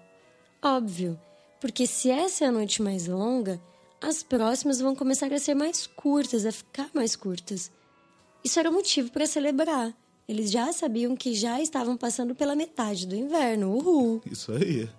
Óbvio, 0.61 1.19
porque 1.59 1.87
se 1.87 2.11
essa 2.11 2.45
é 2.45 2.47
a 2.47 2.51
noite 2.51 2.83
mais 2.83 3.07
longa, 3.07 3.59
as 3.99 4.21
próximas 4.21 4.79
vão 4.79 4.95
começar 4.95 5.33
a 5.33 5.39
ser 5.39 5.55
mais 5.55 5.87
curtas, 5.87 6.45
a 6.45 6.51
ficar 6.51 6.91
mais 6.93 7.15
curtas. 7.15 7.71
Isso 8.43 8.59
era 8.59 8.69
motivo 8.69 9.09
para 9.09 9.25
celebrar. 9.25 9.91
Eles 10.27 10.51
já 10.51 10.73
sabiam 10.73 11.15
que 11.15 11.35
já 11.35 11.61
estavam 11.61 11.95
passando 11.95 12.33
pela 12.33 12.55
metade 12.55 13.05
do 13.05 13.15
inverno. 13.15 13.75
Uhul! 13.75 14.21
Isso 14.25 14.51
aí. 14.51 14.89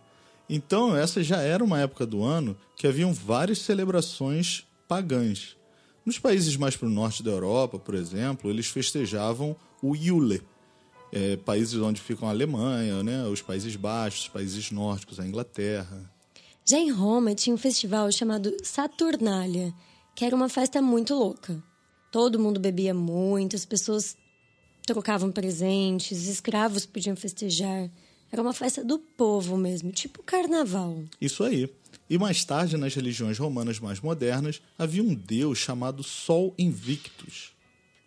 Então, 0.49 0.97
essa 0.97 1.23
já 1.23 1.41
era 1.41 1.65
uma 1.65 1.81
época 1.81 2.07
do 2.07 2.23
ano 2.23 2.57
que 2.77 2.87
haviam 2.87 3.13
várias 3.13 3.59
celebrações 3.59 4.65
pagãs. 4.87 5.57
Nos 6.05 6.21
países 6.21 6.57
mais 6.57 6.77
para 6.77 6.87
o 6.87 6.91
norte 6.91 7.23
da 7.23 7.33
Europa, 7.33 7.79
por 7.79 7.95
exemplo, 7.95 8.49
eles 8.49 8.69
festejavam 8.69 9.57
o 9.83 9.97
Yule, 9.97 10.41
é, 11.13 11.37
países 11.37 11.81
onde 11.81 12.01
ficam 12.01 12.29
a 12.29 12.31
Alemanha, 12.31 13.03
né, 13.03 13.27
os 13.27 13.43
Países 13.43 13.75
Baixos, 13.75 14.23
os 14.23 14.29
países 14.29 14.71
nórdicos, 14.71 15.19
a 15.19 15.27
Inglaterra. 15.27 16.09
Já 16.65 16.79
em 16.79 16.91
Roma 16.91 17.35
tinha 17.35 17.55
um 17.55 17.59
festival 17.59 18.11
chamado 18.13 18.57
Saturnália, 18.63 19.75
que 20.15 20.25
era 20.25 20.35
uma 20.35 20.49
festa 20.49 20.81
muito 20.81 21.15
louca. 21.15 21.63
Todo 22.13 22.39
mundo 22.39 22.61
bebia 22.61 22.95
muito, 22.95 23.57
as 23.57 23.65
pessoas 23.65 24.17
trocavam 24.87 25.33
presentes, 25.33 26.29
escravos 26.29 26.87
podiam 26.87 27.17
festejar. 27.17 27.91
Era 28.31 28.41
uma 28.41 28.53
festa 28.53 28.85
do 28.85 28.99
povo 28.99 29.57
mesmo, 29.57 29.91
tipo 29.91 30.23
carnaval. 30.23 31.05
Isso 31.21 31.43
aí. 31.43 31.69
E 32.09 32.17
mais 32.17 32.45
tarde, 32.45 32.77
nas 32.77 32.95
religiões 32.95 33.39
romanas 33.39 33.81
mais 33.81 34.01
modernas, 34.01 34.63
havia 34.79 35.03
um 35.03 35.15
deus 35.15 35.59
chamado 35.59 36.03
Sol 36.03 36.55
Invictus. 36.57 37.53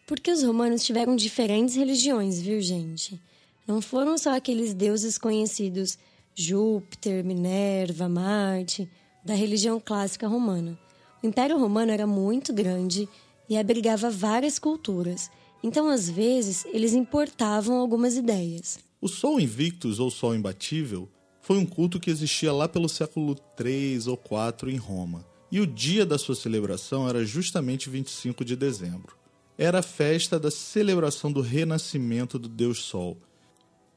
Porque 0.07 0.31
os 0.31 0.41
romanos 0.41 0.83
tiveram 0.83 1.15
diferentes 1.15 1.75
religiões, 1.75 2.39
viu, 2.39 2.61
gente? 2.61 3.19
Não 3.67 3.81
foram 3.81 4.17
só 4.17 4.35
aqueles 4.35 4.73
deuses 4.73 5.17
conhecidos 5.17 5.97
Júpiter, 6.33 7.23
Minerva, 7.23 8.07
Marte, 8.07 8.89
da 9.23 9.33
religião 9.33 9.79
clássica 9.79 10.27
romana. 10.27 10.79
O 11.21 11.27
Império 11.27 11.59
Romano 11.59 11.91
era 11.91 12.07
muito 12.07 12.53
grande 12.53 13.07
e 13.49 13.57
abrigava 13.57 14.09
várias 14.09 14.57
culturas. 14.57 15.29
Então, 15.61 15.89
às 15.89 16.09
vezes, 16.09 16.65
eles 16.71 16.93
importavam 16.93 17.77
algumas 17.77 18.15
ideias. 18.15 18.79
O 19.01 19.07
Sol 19.07 19.39
Invictus 19.39 19.99
ou 19.99 20.09
Sol 20.09 20.35
Imbatível 20.35 21.09
foi 21.41 21.57
um 21.57 21.65
culto 21.65 21.99
que 21.99 22.09
existia 22.09 22.53
lá 22.53 22.67
pelo 22.67 22.87
século 22.87 23.35
3 23.55 24.07
ou 24.07 24.15
4 24.15 24.69
em 24.69 24.77
Roma. 24.77 25.25
E 25.51 25.59
o 25.59 25.65
dia 25.65 26.05
da 26.05 26.17
sua 26.17 26.35
celebração 26.35 27.09
era 27.09 27.25
justamente 27.25 27.89
25 27.89 28.45
de 28.45 28.55
dezembro. 28.55 29.17
Era 29.57 29.79
a 29.79 29.83
festa 29.83 30.39
da 30.39 30.51
celebração 30.51 31.31
do 31.31 31.41
renascimento 31.41 32.37
do 32.37 32.47
Deus 32.47 32.79
Sol. 32.83 33.17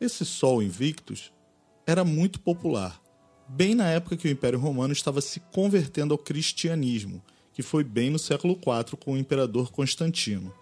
Esse 0.01 0.25
Sol 0.25 0.63
Invictus 0.63 1.33
era 1.87 2.05
muito 2.05 2.41
popular, 2.41 3.01
bem 3.49 3.75
na 3.75 3.89
época 3.89 4.17
que 4.17 4.27
o 4.27 4.31
Império 4.31 4.59
Romano 4.59 4.93
estava 4.93 5.21
se 5.21 5.41
convertendo 5.53 6.15
ao 6.15 6.19
cristianismo, 6.19 7.23
que 7.53 7.63
foi 7.63 7.85
bem 7.85 8.09
no 8.09 8.19
século 8.19 8.55
IV 8.55 8.97
com 8.97 9.13
o 9.13 9.19
imperador 9.19 9.71
Constantino. 9.71 10.53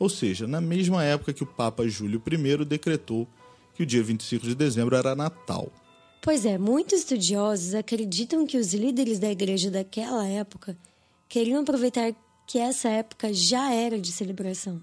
Ou 0.00 0.08
seja, 0.08 0.46
na 0.46 0.62
mesma 0.62 1.04
época 1.04 1.34
que 1.34 1.42
o 1.42 1.46
Papa 1.46 1.86
Júlio 1.86 2.22
I 2.26 2.64
decretou 2.64 3.28
que 3.74 3.82
o 3.82 3.86
dia 3.86 4.02
25 4.02 4.46
de 4.46 4.54
dezembro 4.54 4.96
era 4.96 5.14
Natal. 5.14 5.70
Pois 6.22 6.46
é, 6.46 6.56
muitos 6.56 7.00
estudiosos 7.00 7.74
acreditam 7.74 8.46
que 8.46 8.56
os 8.56 8.72
líderes 8.72 9.18
da 9.18 9.30
igreja 9.30 9.70
daquela 9.70 10.26
época 10.26 10.74
queriam 11.28 11.60
aproveitar 11.60 12.14
que 12.46 12.58
essa 12.58 12.88
época 12.88 13.32
já 13.34 13.74
era 13.74 14.00
de 14.00 14.10
celebração. 14.10 14.80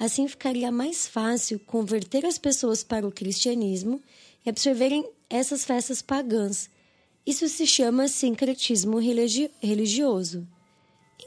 Assim 0.00 0.26
ficaria 0.26 0.72
mais 0.72 1.06
fácil 1.06 1.60
converter 1.60 2.24
as 2.24 2.38
pessoas 2.38 2.82
para 2.82 3.06
o 3.06 3.12
cristianismo 3.12 4.00
e 4.46 4.48
absorverem 4.48 5.06
essas 5.28 5.62
festas 5.62 6.00
pagãs. 6.00 6.70
Isso 7.26 7.46
se 7.50 7.66
chama 7.66 8.08
sincretismo 8.08 8.98
religi 8.98 9.50
religioso. 9.60 10.48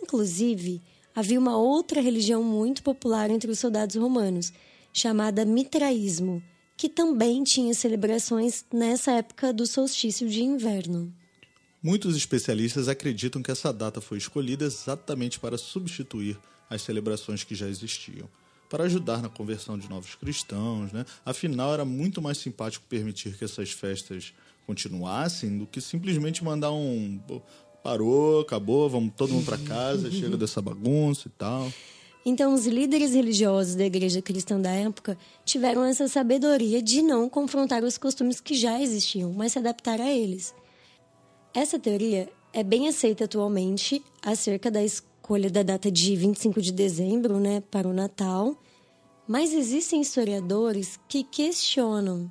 Inclusive, 0.01 0.81
havia 1.15 1.39
uma 1.39 1.57
outra 1.57 2.01
religião 2.01 2.43
muito 2.43 2.83
popular 2.83 3.29
entre 3.29 3.51
os 3.51 3.59
soldados 3.59 3.95
romanos, 3.95 4.51
chamada 4.93 5.45
mitraísmo, 5.45 6.41
que 6.75 6.89
também 6.89 7.43
tinha 7.43 7.73
celebrações 7.73 8.65
nessa 8.73 9.11
época 9.11 9.53
do 9.53 9.65
solstício 9.65 10.27
de 10.27 10.43
inverno. 10.43 11.13
Muitos 11.83 12.15
especialistas 12.15 12.87
acreditam 12.87 13.41
que 13.41 13.51
essa 13.51 13.73
data 13.73 13.99
foi 13.99 14.17
escolhida 14.17 14.65
exatamente 14.65 15.39
para 15.39 15.57
substituir 15.57 16.37
as 16.69 16.81
celebrações 16.83 17.43
que 17.43 17.55
já 17.55 17.67
existiam, 17.67 18.29
para 18.69 18.83
ajudar 18.85 19.21
na 19.21 19.29
conversão 19.29 19.77
de 19.77 19.89
novos 19.89 20.15
cristãos, 20.15 20.91
né? 20.91 21.05
Afinal, 21.25 21.73
era 21.73 21.83
muito 21.83 22.21
mais 22.21 22.37
simpático 22.37 22.85
permitir 22.87 23.35
que 23.35 23.43
essas 23.43 23.71
festas 23.71 24.33
continuassem 24.65 25.57
do 25.57 25.65
que 25.65 25.81
simplesmente 25.81 26.43
mandar 26.43 26.71
um 26.71 27.19
parou, 27.83 28.41
acabou, 28.41 28.89
vamos 28.89 29.13
todo 29.15 29.33
mundo 29.33 29.45
para 29.45 29.57
casa, 29.57 30.11
chega 30.11 30.37
dessa 30.37 30.61
bagunça 30.61 31.27
e 31.27 31.31
tal. 31.31 31.71
Então, 32.23 32.53
os 32.53 32.67
líderes 32.67 33.13
religiosos 33.13 33.73
da 33.73 33.83
igreja 33.83 34.21
cristã 34.21 34.59
da 34.59 34.69
época 34.69 35.17
tiveram 35.43 35.83
essa 35.83 36.07
sabedoria 36.07 36.81
de 36.81 37.01
não 37.01 37.27
confrontar 37.27 37.83
os 37.83 37.97
costumes 37.97 38.39
que 38.39 38.53
já 38.53 38.79
existiam, 38.79 39.33
mas 39.33 39.53
se 39.53 39.59
adaptar 39.59 39.99
a 39.99 40.11
eles. 40.11 40.53
Essa 41.53 41.79
teoria 41.79 42.29
é 42.53 42.63
bem 42.63 42.87
aceita 42.87 43.25
atualmente 43.25 44.03
acerca 44.21 44.69
da 44.69 44.83
escolha 44.83 45.49
da 45.49 45.63
data 45.63 45.89
de 45.89 46.15
25 46.15 46.61
de 46.61 46.71
dezembro 46.71 47.39
né, 47.39 47.61
para 47.71 47.87
o 47.87 47.93
Natal, 47.93 48.55
mas 49.27 49.51
existem 49.53 50.01
historiadores 50.01 50.99
que 51.07 51.23
questionam. 51.23 52.29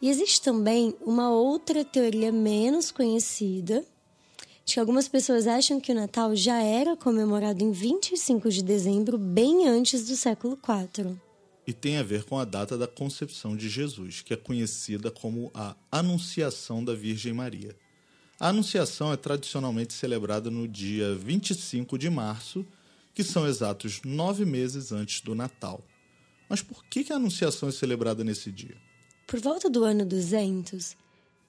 E 0.00 0.08
existe 0.08 0.40
também 0.40 0.94
uma 1.04 1.30
outra 1.30 1.84
teoria 1.84 2.30
menos 2.30 2.90
conhecida, 2.90 3.84
de 4.70 4.74
que 4.74 4.80
algumas 4.80 5.08
pessoas 5.08 5.48
acham 5.48 5.80
que 5.80 5.90
o 5.90 5.94
Natal 5.96 6.34
já 6.36 6.62
era 6.62 6.96
comemorado 6.96 7.64
em 7.64 7.72
25 7.72 8.48
de 8.50 8.62
dezembro, 8.62 9.18
bem 9.18 9.66
antes 9.66 10.06
do 10.06 10.14
século 10.14 10.56
IV. 10.56 11.16
E 11.66 11.72
tem 11.72 11.96
a 11.96 12.04
ver 12.04 12.22
com 12.22 12.38
a 12.38 12.44
data 12.44 12.78
da 12.78 12.86
concepção 12.86 13.56
de 13.56 13.68
Jesus, 13.68 14.22
que 14.22 14.32
é 14.32 14.36
conhecida 14.36 15.10
como 15.10 15.50
a 15.52 15.74
Anunciação 15.90 16.84
da 16.84 16.94
Virgem 16.94 17.32
Maria. 17.32 17.76
A 18.38 18.50
Anunciação 18.50 19.12
é 19.12 19.16
tradicionalmente 19.16 19.92
celebrada 19.92 20.50
no 20.50 20.68
dia 20.68 21.16
25 21.16 21.98
de 21.98 22.08
março, 22.08 22.64
que 23.12 23.24
são 23.24 23.48
exatos 23.48 24.00
nove 24.04 24.44
meses 24.44 24.92
antes 24.92 25.20
do 25.20 25.34
Natal. 25.34 25.84
Mas 26.48 26.62
por 26.62 26.84
que 26.84 27.12
a 27.12 27.16
Anunciação 27.16 27.68
é 27.68 27.72
celebrada 27.72 28.22
nesse 28.22 28.52
dia? 28.52 28.76
Por 29.26 29.40
volta 29.40 29.68
do 29.68 29.82
ano 29.82 30.04
200, 30.06 30.96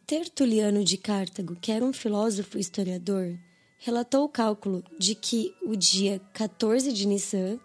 Tertuliano 0.05 0.84
de 0.84 0.98
Cartago, 0.98 1.55
que 1.60 1.72
era 1.72 1.86
um 1.86 1.93
filósofo 1.93 2.58
historiador, 2.58 3.38
relatou 3.77 4.25
o 4.25 4.29
cálculo 4.29 4.84
de 5.00 5.15
que 5.15 5.55
o 5.63 5.75
dia 5.75 6.20
14 6.34 6.91
de 6.91 7.08
Nissan, 7.08 7.58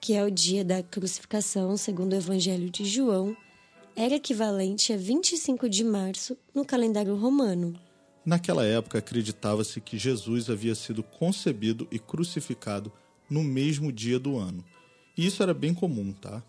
que 0.00 0.12
é 0.14 0.24
o 0.24 0.30
dia 0.30 0.64
da 0.64 0.82
crucificação 0.82 1.76
segundo 1.76 2.12
o 2.12 2.16
Evangelho 2.16 2.68
de 2.68 2.84
João, 2.84 3.36
era 3.96 4.16
equivalente 4.16 4.92
a 4.92 4.96
25 4.96 5.68
de 5.68 5.84
março 5.84 6.36
no 6.52 6.64
calendário 6.64 7.14
romano. 7.14 7.78
Naquela 8.26 8.64
época, 8.64 8.98
acreditava-se 8.98 9.80
que 9.80 9.98
Jesus 9.98 10.50
havia 10.50 10.74
sido 10.74 11.02
concebido 11.02 11.86
e 11.92 11.98
crucificado 11.98 12.90
no 13.30 13.44
mesmo 13.44 13.92
dia 13.92 14.18
do 14.18 14.36
ano. 14.36 14.64
E 15.16 15.26
isso 15.26 15.42
era 15.42 15.54
bem 15.54 15.72
comum, 15.72 16.12
tá? 16.12 16.42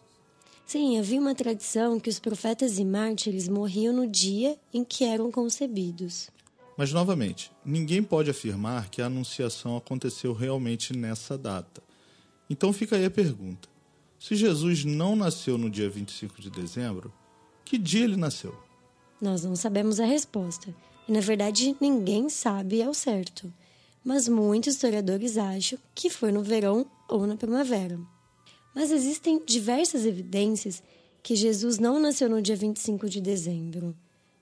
Sim, 0.66 0.98
havia 0.98 1.20
uma 1.20 1.36
tradição 1.36 2.00
que 2.00 2.10
os 2.10 2.20
profetas 2.20 2.80
e 2.80 2.86
mártires 2.86 3.48
morriam 3.48 3.94
no 3.94 4.08
dia 4.08 4.58
em 4.74 4.84
que 4.84 5.04
eram 5.04 5.32
concebidos. 5.32 6.30
Mas, 6.76 6.92
novamente, 6.92 7.52
ninguém 7.64 8.02
pode 8.02 8.32
afirmar 8.32 8.90
que 8.90 9.02
a 9.02 9.06
anunciação 9.06 9.78
aconteceu 9.78 10.34
realmente 10.34 10.92
nessa 10.92 11.38
data. 11.38 11.84
Então 12.50 12.74
fica 12.74 12.96
aí 12.96 13.06
a 13.06 13.12
pergunta: 13.12 13.70
se 14.20 14.36
Jesus 14.36 14.84
não 14.84 15.16
nasceu 15.16 15.58
no 15.58 15.70
dia 15.70 15.90
25 15.90 16.42
de 16.42 16.50
dezembro, 16.50 17.14
que 17.64 17.78
dia 17.78 18.04
ele 18.04 18.18
nasceu? 18.18 18.56
Nós 19.22 19.44
não 19.44 19.56
sabemos 19.56 20.00
a 20.00 20.06
resposta. 20.06 20.76
E, 21.08 21.12
na 21.12 21.20
verdade, 21.20 21.76
ninguém 21.80 22.28
sabe 22.28 22.82
ao 22.82 22.94
certo. 22.94 23.54
Mas 24.04 24.28
muitos 24.28 24.74
historiadores 24.74 25.38
acham 25.38 25.80
que 25.94 26.10
foi 26.10 26.32
no 26.32 26.44
verão 26.44 26.86
ou 27.08 27.26
na 27.26 27.36
primavera. 27.36 28.00
Mas 28.76 28.92
existem 28.92 29.42
diversas 29.46 30.06
evidências 30.06 30.84
que 31.24 31.36
Jesus 31.36 31.80
não 31.80 32.00
nasceu 32.00 32.30
no 32.30 32.42
dia 32.42 32.58
25 32.58 33.10
de 33.10 33.22
dezembro. 33.22 33.96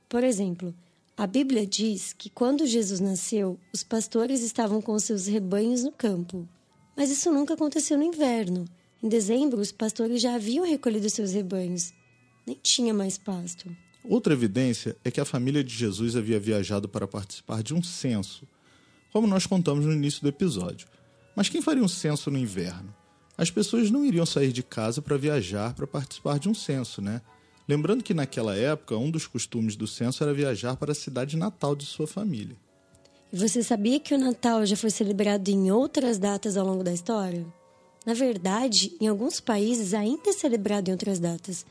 Por 0.09 0.23
exemplo, 0.23 0.73
a 1.15 1.27
Bíblia 1.27 1.67
diz 1.67 2.11
que 2.11 2.29
quando 2.29 2.65
Jesus 2.65 2.99
nasceu, 2.99 3.59
os 3.71 3.83
pastores 3.83 4.41
estavam 4.41 4.81
com 4.81 4.97
seus 4.97 5.27
rebanhos 5.27 5.83
no 5.83 5.91
campo. 5.91 6.49
Mas 6.97 7.11
isso 7.11 7.31
nunca 7.31 7.53
aconteceu 7.53 7.97
no 7.97 8.03
inverno. 8.03 8.65
Em 9.01 9.07
dezembro, 9.07 9.61
os 9.61 9.71
pastores 9.71 10.21
já 10.21 10.33
haviam 10.33 10.65
recolhido 10.65 11.09
seus 11.09 11.31
rebanhos. 11.31 11.93
Nem 12.45 12.57
tinha 12.61 12.93
mais 12.93 13.17
pasto. 13.17 13.69
Outra 14.03 14.33
evidência 14.33 14.97
é 15.05 15.11
que 15.11 15.21
a 15.21 15.25
família 15.25 15.63
de 15.63 15.73
Jesus 15.73 16.15
havia 16.15 16.39
viajado 16.39 16.89
para 16.89 17.07
participar 17.07 17.61
de 17.61 17.73
um 17.73 17.81
censo, 17.81 18.47
como 19.11 19.27
nós 19.27 19.45
contamos 19.45 19.85
no 19.85 19.93
início 19.93 20.21
do 20.21 20.29
episódio. 20.29 20.87
Mas 21.35 21.47
quem 21.47 21.61
faria 21.61 21.83
um 21.83 21.87
censo 21.87 22.29
no 22.29 22.37
inverno? 22.37 22.93
As 23.37 23.49
pessoas 23.49 23.89
não 23.89 24.05
iriam 24.05 24.25
sair 24.25 24.51
de 24.51 24.63
casa 24.63 25.01
para 25.01 25.17
viajar 25.17 25.73
para 25.73 25.87
participar 25.87 26.39
de 26.39 26.49
um 26.49 26.53
censo, 26.53 27.01
né? 27.01 27.21
Lembrando 27.67 28.03
que 28.03 28.13
naquela 28.13 28.55
época, 28.55 28.97
um 28.97 29.09
dos 29.09 29.25
costumes 29.25 29.75
do 29.75 29.87
censo 29.87 30.23
era 30.23 30.33
viajar 30.33 30.75
para 30.75 30.91
a 30.91 30.95
cidade 30.95 31.37
natal 31.37 31.75
de 31.75 31.85
sua 31.85 32.05
família. 32.05 32.55
E 33.31 33.37
você 33.37 33.63
sabia 33.63 33.99
que 33.99 34.13
o 34.13 34.17
Natal 34.17 34.65
já 34.65 34.75
foi 34.75 34.89
celebrado 34.89 35.49
em 35.49 35.71
outras 35.71 36.19
datas 36.19 36.55
ao 36.55 36.65
longo 36.65 36.83
da 36.83 36.93
história? 36.93 37.45
Na 38.05 38.13
verdade, 38.13 38.95
em 38.99 39.07
alguns 39.07 39.39
países 39.39 39.93
ainda 39.93 40.29
é 40.29 40.33
celebrado 40.33 40.89
em 40.89 40.91
outras 40.91 41.19
datas. 41.19 41.65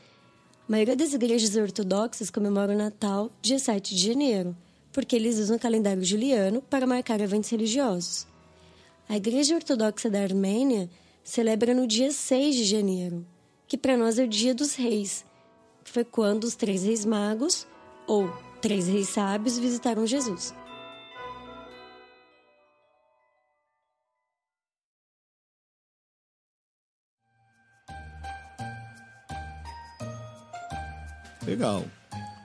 A 0.67 0.71
maioria 0.71 0.95
das 0.95 1.13
igrejas 1.13 1.55
ortodoxas 1.55 2.29
comemora 2.29 2.73
o 2.73 2.77
Natal 2.77 3.31
dia 3.41 3.59
7 3.59 3.95
de 3.95 4.07
janeiro, 4.07 4.55
porque 4.91 5.15
eles 5.15 5.37
usam 5.37 5.55
o 5.55 5.59
calendário 5.59 6.03
juliano 6.03 6.61
para 6.61 6.87
marcar 6.87 7.21
eventos 7.21 7.49
religiosos. 7.49 8.27
A 9.07 9.15
Igreja 9.15 9.55
Ortodoxa 9.55 10.09
da 10.09 10.21
Armênia 10.21 10.89
celebra 11.23 11.73
no 11.73 11.87
dia 11.87 12.11
6 12.11 12.55
de 12.55 12.65
janeiro, 12.65 13.25
que 13.67 13.77
para 13.77 13.97
nós 13.97 14.19
é 14.19 14.23
o 14.23 14.27
Dia 14.27 14.53
dos 14.53 14.75
Reis, 14.75 15.25
foi 15.83 16.03
quando 16.03 16.43
os 16.43 16.55
três 16.55 16.83
reis 16.83 17.05
magos, 17.05 17.67
ou 18.07 18.29
três 18.61 18.87
reis 18.87 19.09
sábios, 19.09 19.57
visitaram 19.57 20.05
Jesus. 20.05 20.53
Legal. 31.45 31.85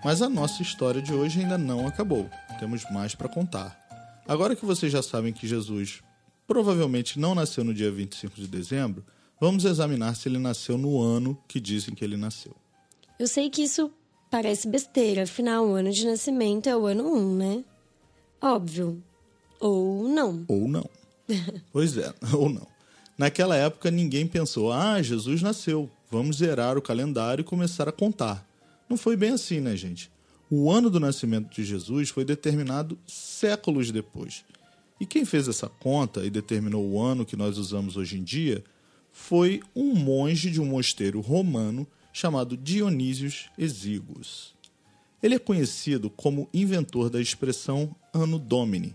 Mas 0.05 0.23
a 0.23 0.29
nossa 0.29 0.63
história 0.63 1.01
de 1.01 1.13
hoje 1.13 1.41
ainda 1.41 1.57
não 1.57 1.87
acabou. 1.87 2.29
Temos 2.59 2.85
mais 2.91 3.15
para 3.15 3.29
contar. 3.29 3.79
Agora 4.27 4.55
que 4.55 4.67
vocês 4.67 4.93
já 4.93 5.03
sabem 5.03 5.33
que 5.33 5.47
Jesus 5.47 6.03
provavelmente 6.49 7.21
não 7.21 7.35
nasceu 7.35 7.63
no 7.63 7.75
dia 7.75 7.93
25 7.93 8.35
de 8.35 8.49
dezembro, 8.49 9.05
vamos 9.39 9.67
examinar 9.67 10.17
se 10.17 10.29
ele 10.29 10.39
nasceu 10.39 10.79
no 10.79 11.01
ano 11.01 11.39
que 11.47 11.61
dizem 11.61 11.95
que 11.95 12.03
ele 12.03 12.17
nasceu. 12.17 12.57
Eu 13.21 13.29
sei 13.29 13.51
que 13.51 13.63
isso 13.63 13.93
parece 14.31 14.67
besteira, 14.67 15.25
afinal, 15.25 15.67
o 15.67 15.75
ano 15.75 15.93
de 15.93 16.07
nascimento 16.07 16.67
é 16.67 16.77
o 16.77 16.87
ano 16.87 17.05
1, 17.15 17.37
né? 17.37 17.65
Óbvio. 18.41 19.03
Ou 19.61 20.09
não. 20.09 20.45
Ou 20.49 20.67
não. 20.67 20.89
pois 21.71 21.99
é, 21.99 22.13
ou 22.33 22.49
não. 22.49 22.67
Naquela 23.19 23.57
época 23.57 23.91
ninguém 23.91 24.27
pensou: 24.27 24.73
ah, 24.73 25.03
Jesus 25.03 25.43
nasceu, 25.43 25.91
vamos 26.11 26.37
zerar 26.37 26.79
o 26.79 26.83
calendário 26.83 27.43
e 27.43 27.45
começar 27.45 27.89
a 27.89 27.93
contar. 27.93 28.47
Não 28.89 28.97
foi 28.97 29.17
bem 29.17 29.31
assim, 29.31 29.61
né, 29.61 29.77
gente? 29.77 30.11
O 30.51 30.71
ano 30.71 30.89
do 30.89 30.99
nascimento 30.99 31.51
de 31.51 31.63
Jesus 31.63 32.09
foi 32.09 32.25
determinado 32.25 32.99
séculos 33.07 33.91
depois. 33.91 34.45
E 35.01 35.07
quem 35.07 35.25
fez 35.25 35.49
essa 35.49 35.69
conta 35.69 36.25
e 36.25 36.31
determinou 36.31 36.85
o 36.85 37.01
ano 37.01 37.25
que 37.25 37.37
nós 37.37 37.59
usamos 37.59 37.97
hoje 37.97 38.19
em 38.19 38.23
dia 38.23 38.65
foi 39.13 39.63
um 39.75 39.95
monge 39.95 40.51
de 40.51 40.61
um 40.61 40.67
mosteiro 40.67 41.21
romano 41.21 41.87
chamado 42.13 42.57
Dionísios 42.57 43.49
Exíguos. 43.57 44.55
Ele 45.23 45.35
é 45.35 45.39
conhecido 45.39 46.11
como 46.11 46.49
inventor 46.53 47.11
da 47.11 47.21
expressão 47.21 47.95
Anno 48.13 48.39
Domini. 48.39 48.95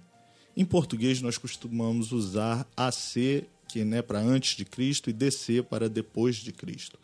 Em 0.56 0.64
português, 0.64 1.22
nós 1.22 1.38
costumamos 1.38 2.12
usar 2.12 2.68
AC, 2.78 3.46
que 3.68 3.82
é 3.82 3.86
né, 3.86 4.02
para 4.02 4.20
antes 4.20 4.56
de 4.56 4.64
Cristo, 4.66 5.10
e 5.10 5.14
DC 5.14 5.64
para 5.64 5.90
depois 5.90 6.36
de 6.36 6.52
Cristo 6.52 7.00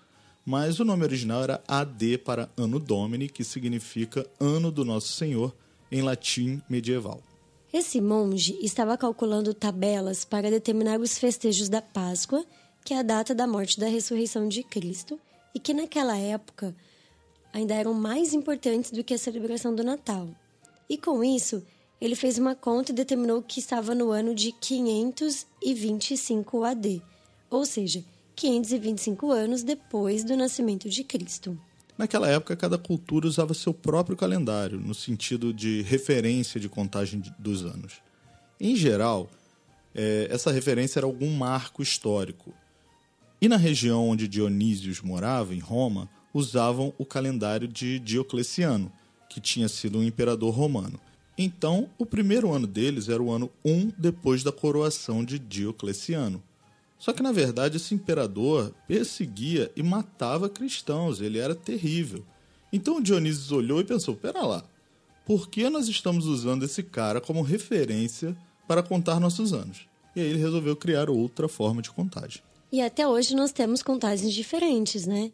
mas 0.50 0.80
o 0.80 0.84
nome 0.84 1.04
original 1.04 1.44
era 1.44 1.64
AD 1.68 2.18
para 2.26 2.50
Anno 2.58 2.80
Domini, 2.80 3.30
que 3.30 3.44
significa 3.44 4.26
Ano 4.40 4.72
do 4.72 4.84
Nosso 4.84 5.10
Senhor 5.10 5.56
em 5.92 6.02
latim 6.02 6.60
medieval. 6.68 7.22
Esse 7.72 8.02
monge 8.02 8.58
estava 8.64 8.98
calculando 8.98 9.54
tabelas 9.54 10.26
para 10.26 10.50
determinar 10.50 11.00
os 11.00 11.20
festejos 11.20 11.70
da 11.70 11.84
Páscoa, 11.84 12.44
que 12.84 12.96
é 12.96 12.98
a 12.98 13.04
data 13.04 13.36
da 13.36 13.46
morte 13.46 13.76
e 13.76 13.80
da 13.80 13.88
ressurreição 13.88 14.48
de 14.48 14.64
Cristo, 14.64 15.20
e 15.54 15.60
que 15.60 15.72
naquela 15.72 16.18
época 16.18 16.76
ainda 17.54 17.76
eram 17.76 17.94
mais 17.94 18.34
importantes 18.34 18.90
do 18.90 19.04
que 19.04 19.14
a 19.14 19.20
celebração 19.20 19.76
do 19.76 19.84
Natal. 19.84 20.28
E 20.90 20.98
com 20.98 21.24
isso, 21.24 21.64
ele 22.02 22.16
fez 22.16 22.40
uma 22.40 22.56
conta 22.56 22.92
e 22.92 22.96
determinou 22.96 23.44
que 23.44 23.60
estava 23.60 23.94
no 23.94 24.10
ano 24.10 24.34
de 24.34 24.52
525 24.52 26.64
AD, 26.64 27.04
ou 27.52 27.68
seja, 27.68 28.04
525 28.36 29.30
anos 29.30 29.62
depois 29.62 30.24
do 30.24 30.36
nascimento 30.36 30.90
de 30.90 31.04
Cristo. 31.04 31.56
Naquela 32.00 32.30
época, 32.30 32.56
cada 32.56 32.78
cultura 32.78 33.28
usava 33.28 33.54
seu 33.54 33.74
próprio 33.74 34.16
calendário, 34.16 34.80
no 34.80 34.96
sentido 34.96 35.54
de 35.54 35.82
referência 35.82 36.58
de 36.58 36.70
contagem 36.70 37.22
dos 37.38 37.66
anos. 37.66 37.96
Em 38.58 38.74
geral, 38.74 39.30
é, 39.94 40.30
essa 40.32 40.50
referência 40.50 41.00
era 41.00 41.06
algum 41.06 41.30
marco 41.30 41.84
histórico. 41.84 42.54
E 43.42 43.50
na 43.50 43.58
região 43.58 44.08
onde 44.08 44.30
Dionísios 44.30 45.02
morava, 45.02 45.54
em 45.54 45.60
Roma, 45.60 46.10
usavam 46.34 46.94
o 46.98 47.06
calendário 47.06 47.68
de 47.68 48.00
Diocleciano, 48.00 48.90
que 49.30 49.42
tinha 49.42 49.68
sido 49.68 50.00
um 50.00 50.04
imperador 50.04 50.54
romano. 50.54 50.98
Então, 51.38 51.90
o 51.98 52.06
primeiro 52.06 52.54
ano 52.54 52.66
deles 52.66 53.10
era 53.10 53.22
o 53.22 53.30
ano 53.30 53.52
1 53.66 53.92
depois 53.98 54.42
da 54.42 54.54
coroação 54.54 55.22
de 55.22 55.38
Diocleciano. 55.38 56.42
Só 57.00 57.14
que, 57.14 57.24
na 57.24 57.32
verdade, 57.32 57.78
esse 57.78 57.96
imperador 57.96 58.74
perseguia 58.86 59.72
e 59.76 59.82
matava 59.82 60.50
cristãos, 60.50 61.22
ele 61.22 61.40
era 61.40 61.56
terrível. 61.56 62.24
Então 62.72 63.02
Dionísio 63.02 63.58
olhou 63.58 63.80
e 63.80 63.86
pensou: 63.86 64.16
pera 64.16 64.46
lá, 64.46 64.64
por 65.26 65.50
que 65.50 65.70
nós 65.70 65.88
estamos 65.88 66.26
usando 66.26 66.64
esse 66.64 66.84
cara 66.84 67.22
como 67.22 67.42
referência 67.42 68.36
para 68.68 68.84
contar 68.84 69.20
nossos 69.20 69.54
anos? 69.54 69.88
E 70.16 70.20
aí 70.20 70.28
ele 70.28 70.40
resolveu 70.40 70.76
criar 70.76 71.10
outra 71.10 71.48
forma 71.48 71.82
de 71.82 71.90
contagem. 71.90 72.42
E 72.72 72.82
até 72.82 73.08
hoje 73.08 73.36
nós 73.36 73.52
temos 73.52 73.82
contagens 73.82 74.34
diferentes, 74.34 75.08
né? 75.08 75.32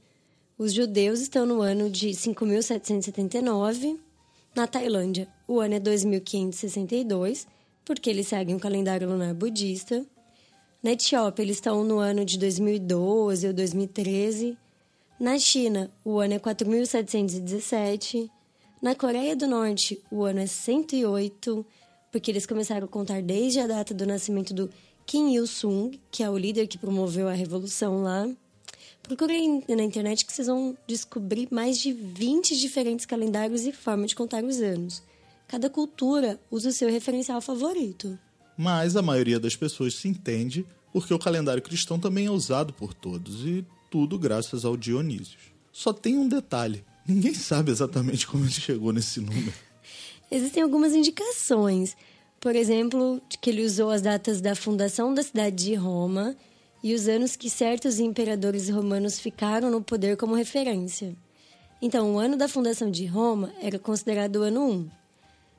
Os 0.57 0.71
judeus 0.71 1.19
estão 1.19 1.45
no 1.45 1.61
ano 1.61 1.89
de 1.89 2.09
5.779, 2.09 3.97
na 4.55 4.65
Tailândia 4.65 5.27
o 5.45 5.59
ano 5.59 5.75
é 5.75 5.79
2.562, 5.79 7.45
porque 7.83 8.09
eles 8.09 8.27
seguem 8.27 8.55
o 8.55 8.59
calendário 8.59 9.09
lunar 9.09 9.33
budista. 9.33 10.05
Na 10.85 10.91
Etiópia, 10.91 11.41
eles 11.41 11.57
estão 11.57 11.83
no 11.83 11.97
ano 11.97 12.23
de 12.23 12.37
2012 12.37 13.47
ou 13.47 13.53
2013. 13.53 14.55
Na 15.19 15.39
China, 15.39 15.91
o 16.03 16.19
ano 16.19 16.35
é 16.35 16.39
4.717. 16.39 18.29
Na 18.83 18.93
Coreia 18.93 19.35
do 19.35 19.47
Norte, 19.47 19.99
o 20.11 20.23
ano 20.23 20.41
é 20.41 20.45
108, 20.45 21.65
porque 22.11 22.29
eles 22.29 22.45
começaram 22.45 22.85
a 22.85 22.87
contar 22.87 23.19
desde 23.23 23.59
a 23.61 23.65
data 23.65 23.95
do 23.95 24.05
nascimento 24.05 24.53
do 24.53 24.69
Kim 25.07 25.33
Il-sung, 25.33 25.99
que 26.11 26.21
é 26.21 26.29
o 26.29 26.37
líder 26.37 26.67
que 26.67 26.77
promoveu 26.77 27.27
a 27.27 27.33
revolução 27.33 28.03
lá. 28.03 28.29
Procurem 29.01 29.63
na 29.67 29.83
internet 29.83 30.23
que 30.23 30.31
vocês 30.31 30.47
vão 30.47 30.77
descobrir 30.85 31.47
mais 31.49 31.79
de 31.79 31.93
20 31.93 32.55
diferentes 32.55 33.07
calendários 33.07 33.65
e 33.65 33.71
formas 33.71 34.11
de 34.11 34.15
contar 34.15 34.43
os 34.43 34.61
anos. 34.61 35.01
Cada 35.47 35.67
cultura 35.67 36.39
usa 36.51 36.69
o 36.69 36.71
seu 36.71 36.91
referencial 36.91 37.41
favorito 37.41 38.19
mas 38.57 38.95
a 38.95 39.01
maioria 39.01 39.39
das 39.39 39.55
pessoas 39.55 39.95
se 39.95 40.07
entende 40.07 40.65
porque 40.91 41.13
o 41.13 41.19
calendário 41.19 41.61
cristão 41.61 41.99
também 41.99 42.27
é 42.27 42.31
usado 42.31 42.71
por 42.71 42.93
todos 42.93 43.45
e 43.45 43.65
tudo 43.91 44.17
graças 44.17 44.63
ao 44.63 44.77
Dionísio. 44.77 45.37
Só 45.71 45.91
tem 45.91 46.17
um 46.17 46.27
detalhe: 46.27 46.85
ninguém 47.05 47.33
sabe 47.33 47.71
exatamente 47.71 48.25
como 48.25 48.45
ele 48.45 48.51
chegou 48.51 48.93
nesse 48.93 49.19
número. 49.19 49.53
Existem 50.31 50.63
algumas 50.63 50.93
indicações. 50.93 51.95
Por 52.39 52.55
exemplo, 52.55 53.21
que 53.41 53.49
ele 53.49 53.65
usou 53.65 53.89
as 53.89 54.01
datas 54.01 54.39
da 54.39 54.55
fundação 54.55 55.13
da 55.13 55.23
cidade 55.23 55.55
de 55.55 55.75
Roma 55.75 56.35
e 56.83 56.93
os 56.93 57.07
anos 57.07 57.35
que 57.35 57.49
certos 57.49 57.99
imperadores 57.99 58.69
romanos 58.69 59.19
ficaram 59.19 59.71
no 59.71 59.81
poder 59.81 60.15
como 60.15 60.35
referência. 60.35 61.15
Então, 61.81 62.15
o 62.15 62.19
ano 62.19 62.37
da 62.37 62.47
fundação 62.47 62.89
de 62.89 63.05
Roma 63.05 63.51
era 63.61 63.77
considerado 63.77 64.37
o 64.37 64.43
ano 64.43 64.69
1. 64.69 64.89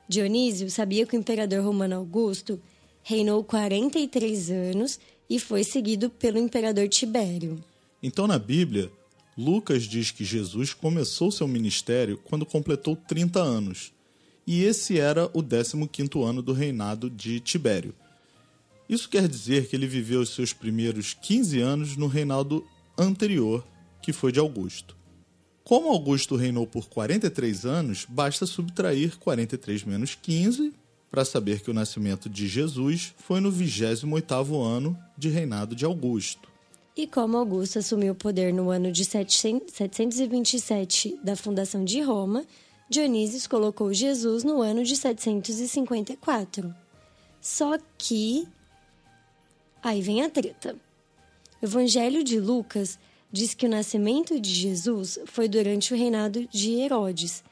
Dionísio 0.07 0.71
sabia 0.71 1.05
que 1.05 1.15
o 1.15 1.19
imperador 1.19 1.63
romano 1.63 1.95
Augusto 1.95 2.59
reinou 3.07 3.41
43 3.41 4.51
anos 4.51 4.99
e 5.29 5.39
foi 5.39 5.63
seguido 5.63 6.09
pelo 6.09 6.37
imperador 6.37 6.89
Tibério. 6.89 7.63
Então, 8.03 8.27
na 8.27 8.37
Bíblia, 8.37 8.91
Lucas 9.37 9.83
diz 9.83 10.11
que 10.11 10.25
Jesus 10.25 10.73
começou 10.73 11.31
seu 11.31 11.47
ministério 11.47 12.19
quando 12.25 12.45
completou 12.45 12.97
30 12.97 13.39
anos, 13.39 13.93
e 14.45 14.61
esse 14.61 14.99
era 14.99 15.27
o 15.27 15.41
15º 15.41 16.21
ano 16.21 16.41
do 16.41 16.51
reinado 16.51 17.09
de 17.09 17.39
Tibério. 17.39 17.95
Isso 18.89 19.07
quer 19.07 19.25
dizer 19.29 19.69
que 19.69 19.77
ele 19.77 19.87
viveu 19.87 20.19
os 20.19 20.35
seus 20.35 20.51
primeiros 20.51 21.13
15 21.13 21.61
anos 21.61 21.95
no 21.95 22.07
reinado 22.07 22.67
anterior, 22.97 23.65
que 24.01 24.11
foi 24.11 24.33
de 24.33 24.39
Augusto. 24.39 24.97
Como 25.63 25.87
Augusto 25.87 26.35
reinou 26.35 26.67
por 26.67 26.89
43 26.89 27.65
anos, 27.65 28.05
basta 28.05 28.45
subtrair 28.45 29.17
43 29.17 29.85
menos 29.85 30.13
15 30.13 30.73
para 31.09 31.25
saber 31.25 31.61
que 31.61 31.71
o 31.71 31.73
nascimento 31.73 32.29
de 32.29 32.47
Jesus 32.47 33.13
foi 33.17 33.39
no 33.39 33.51
28º 33.51 34.61
ano 34.61 34.97
de 35.17 35.29
reinado 35.29 35.75
de 35.75 35.85
Augusto. 35.85 36.49
E 36.95 37.05
como 37.05 37.37
Augusto 37.37 37.79
assumiu 37.79 38.13
o 38.13 38.15
poder 38.15 38.53
no 38.53 38.71
ano 38.71 38.91
de 38.91 39.05
727 39.05 41.19
da 41.23 41.35
fundação 41.35 41.85
de 41.85 42.01
Roma, 42.01 42.43
Dionísio 42.89 43.49
colocou 43.49 43.93
Jesus 43.93 44.43
no 44.43 44.61
ano 44.61 44.83
de 44.83 44.95
754. 44.95 46.73
Só 47.39 47.77
que 47.97 48.47
aí 49.83 50.01
vem 50.01 50.23
a 50.23 50.29
treta. 50.29 50.75
O 51.61 51.65
Evangelho 51.65 52.23
de 52.23 52.39
Lucas 52.39 52.97
diz 53.31 53.53
que 53.53 53.65
o 53.65 53.69
nascimento 53.69 54.39
de 54.39 54.49
Jesus 54.49 55.19
foi 55.25 55.47
durante 55.47 55.93
o 55.93 55.97
reinado 55.97 56.47
de 56.47 56.79
Herodes. 56.79 57.43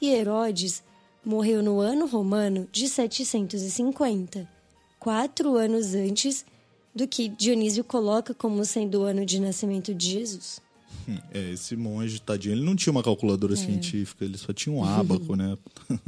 E 0.00 0.08
Herodes 0.08 0.82
morreu 1.24 1.62
no 1.62 1.80
ano 1.80 2.06
romano 2.06 2.68
de 2.72 2.88
750, 2.88 4.48
quatro 4.98 5.56
anos 5.56 5.94
antes 5.94 6.44
do 6.94 7.06
que 7.06 7.28
Dionísio 7.28 7.84
coloca 7.84 8.34
como 8.34 8.64
sendo 8.64 9.00
o 9.00 9.04
ano 9.04 9.24
de 9.24 9.40
nascimento 9.40 9.94
de 9.94 10.10
Jesus. 10.10 10.60
Hum, 11.08 11.18
é, 11.32 11.52
esse 11.52 11.76
monge, 11.76 12.20
tadinho, 12.20 12.54
ele 12.54 12.64
não 12.64 12.74
tinha 12.74 12.90
uma 12.90 13.02
calculadora 13.02 13.54
é. 13.54 13.56
científica, 13.56 14.24
ele 14.24 14.36
só 14.36 14.52
tinha 14.52 14.74
um 14.74 14.82
ábaco, 14.84 15.36
né? 15.36 15.56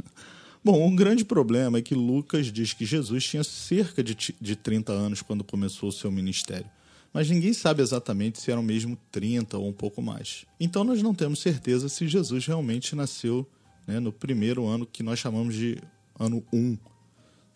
Bom, 0.63 0.87
um 0.87 0.95
grande 0.95 1.25
problema 1.25 1.77
é 1.77 1.81
que 1.81 1.93
Lucas 1.93 2.45
diz 2.51 2.71
que 2.71 2.85
Jesus 2.85 3.25
tinha 3.25 3.43
cerca 3.43 4.01
de, 4.01 4.15
de 4.39 4.55
30 4.55 4.93
anos 4.93 5.21
quando 5.21 5.43
começou 5.43 5.89
o 5.89 5.91
seu 5.91 6.09
ministério. 6.09 6.69
Mas 7.13 7.29
ninguém 7.29 7.53
sabe 7.53 7.81
exatamente 7.81 8.41
se 8.41 8.49
eram 8.49 8.63
mesmo 8.63 8.97
30 9.11 9.57
ou 9.57 9.67
um 9.67 9.73
pouco 9.73 10.01
mais. 10.01 10.45
Então 10.59 10.83
nós 10.83 11.01
não 11.01 11.13
temos 11.13 11.39
certeza 11.39 11.89
se 11.89 12.07
Jesus 12.07 12.45
realmente 12.47 12.95
nasceu 12.95 13.45
né, 13.87 13.99
no 13.99 14.11
primeiro 14.11 14.65
ano 14.65 14.85
que 14.85 15.03
nós 15.03 15.19
chamamos 15.19 15.55
de 15.55 15.77
ano 16.19 16.43
1. 16.51 16.77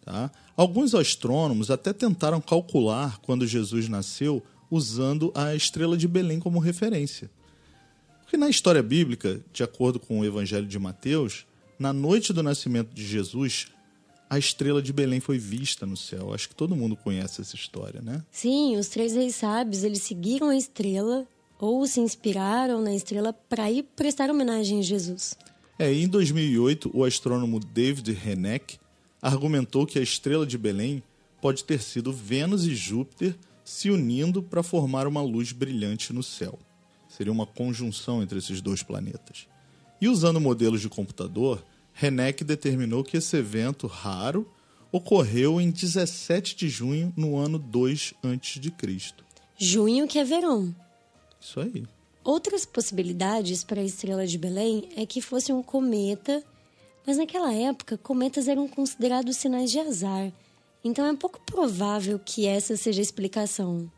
Tá? 0.02 0.32
Alguns 0.56 0.96
astrônomos 0.96 1.70
até 1.70 1.92
tentaram 1.92 2.40
calcular 2.40 3.20
quando 3.20 3.46
Jesus 3.46 3.90
nasceu 3.90 4.42
usando 4.70 5.32
a 5.36 5.56
estrela 5.56 5.98
de 5.98 6.08
Belém 6.08 6.40
como 6.40 6.60
referência. 6.60 7.30
Porque 8.22 8.38
na 8.38 8.50
história 8.50 8.84
bíblica, 8.84 9.42
de 9.54 9.64
acordo 9.64 10.00
com 10.00 10.20
o 10.20 10.26
Evangelho 10.26 10.68
de 10.68 10.78
Mateus, 10.78 11.46
na 11.80 11.94
noite 11.94 12.34
do 12.34 12.44
nascimento 12.44 12.94
de 12.94 13.06
Jesus, 13.06 13.68
a 14.30 14.38
estrela 14.38 14.82
de 14.82 14.92
Belém 14.92 15.20
foi 15.20 15.38
vista 15.38 15.86
no 15.86 15.96
céu. 15.96 16.34
Acho 16.34 16.50
que 16.50 16.56
todo 16.56 16.76
mundo 16.76 16.96
conhece 16.96 17.40
essa 17.40 17.56
história, 17.56 18.02
né? 18.02 18.24
Sim, 18.30 18.76
os 18.76 18.90
três 18.90 19.14
reis 19.14 19.36
sábios, 19.36 19.84
eles 19.84 20.02
seguiram 20.02 20.50
a 20.50 20.58
estrela 20.58 21.26
ou 21.60 21.88
se 21.88 22.00
inspiraram 22.00 22.82
na 22.82 22.94
estrela 22.94 23.32
para 23.34 23.72
ir 23.72 23.84
prestar 23.96 24.30
homenagem 24.30 24.80
a 24.80 24.82
Jesus. 24.82 25.36
É, 25.80 25.94
em 25.94 26.08
2008, 26.08 26.90
o 26.92 27.04
astrônomo 27.04 27.60
David 27.60 28.12
Renek 28.12 28.80
argumentou 29.22 29.86
que 29.86 30.00
a 30.00 30.02
estrela 30.02 30.46
de 30.46 30.58
Belém 30.58 31.04
pode 31.40 31.64
ter 31.64 31.82
sido 31.82 32.12
Vênus 32.12 32.66
e 32.66 32.76
Júpiter 32.76 33.36
se 33.64 33.92
unindo 33.92 34.42
para 34.42 34.64
formar 34.64 35.06
uma 35.06 35.22
luz 35.22 35.52
brilhante 35.52 36.12
no 36.14 36.24
céu. 36.24 36.58
Seria 37.08 37.32
uma 37.32 37.46
conjunção 37.46 38.24
entre 38.24 38.40
esses 38.40 38.60
dois 38.60 38.82
planetas. 38.82 39.48
E 40.02 40.08
usando 40.08 40.42
modelos 40.42 40.82
de 40.82 40.90
computador, 40.90 41.64
Renek 41.94 42.44
determinou 42.44 43.04
que 43.04 43.18
esse 43.18 43.38
evento 43.38 43.86
raro 43.86 44.50
ocorreu 44.92 45.62
em 45.62 45.70
17 45.70 46.56
de 46.56 46.70
junho 46.70 47.14
no 47.16 47.38
ano 47.38 47.60
2 47.60 48.14
a.C. 48.24 49.14
Junho 49.58 50.08
que 50.08 50.18
é 50.18 50.24
verão. 50.24 50.76
Isso 51.40 51.60
aí. 51.60 51.84
Outras 52.28 52.66
possibilidades 52.66 53.64
para 53.64 53.80
a 53.80 53.86
estrela 53.86 54.28
de 54.28 54.38
Belém 54.38 54.90
é 54.98 55.06
que 55.06 55.22
fosse 55.22 55.54
um 55.54 55.64
cometa, 55.64 56.44
mas 57.06 57.16
naquela 57.16 57.54
época 57.54 57.98
cometas 57.98 58.50
eram 58.50 58.68
considerados 58.68 59.38
sinais 59.38 59.72
de 59.72 59.80
azar, 59.80 60.34
então 60.84 61.06
é 61.06 61.16
pouco 61.16 61.40
provável 61.46 62.20
que 62.20 62.46
essa 62.46 62.76
seja 62.76 63.00
a 63.00 63.02
explicação. 63.02 63.90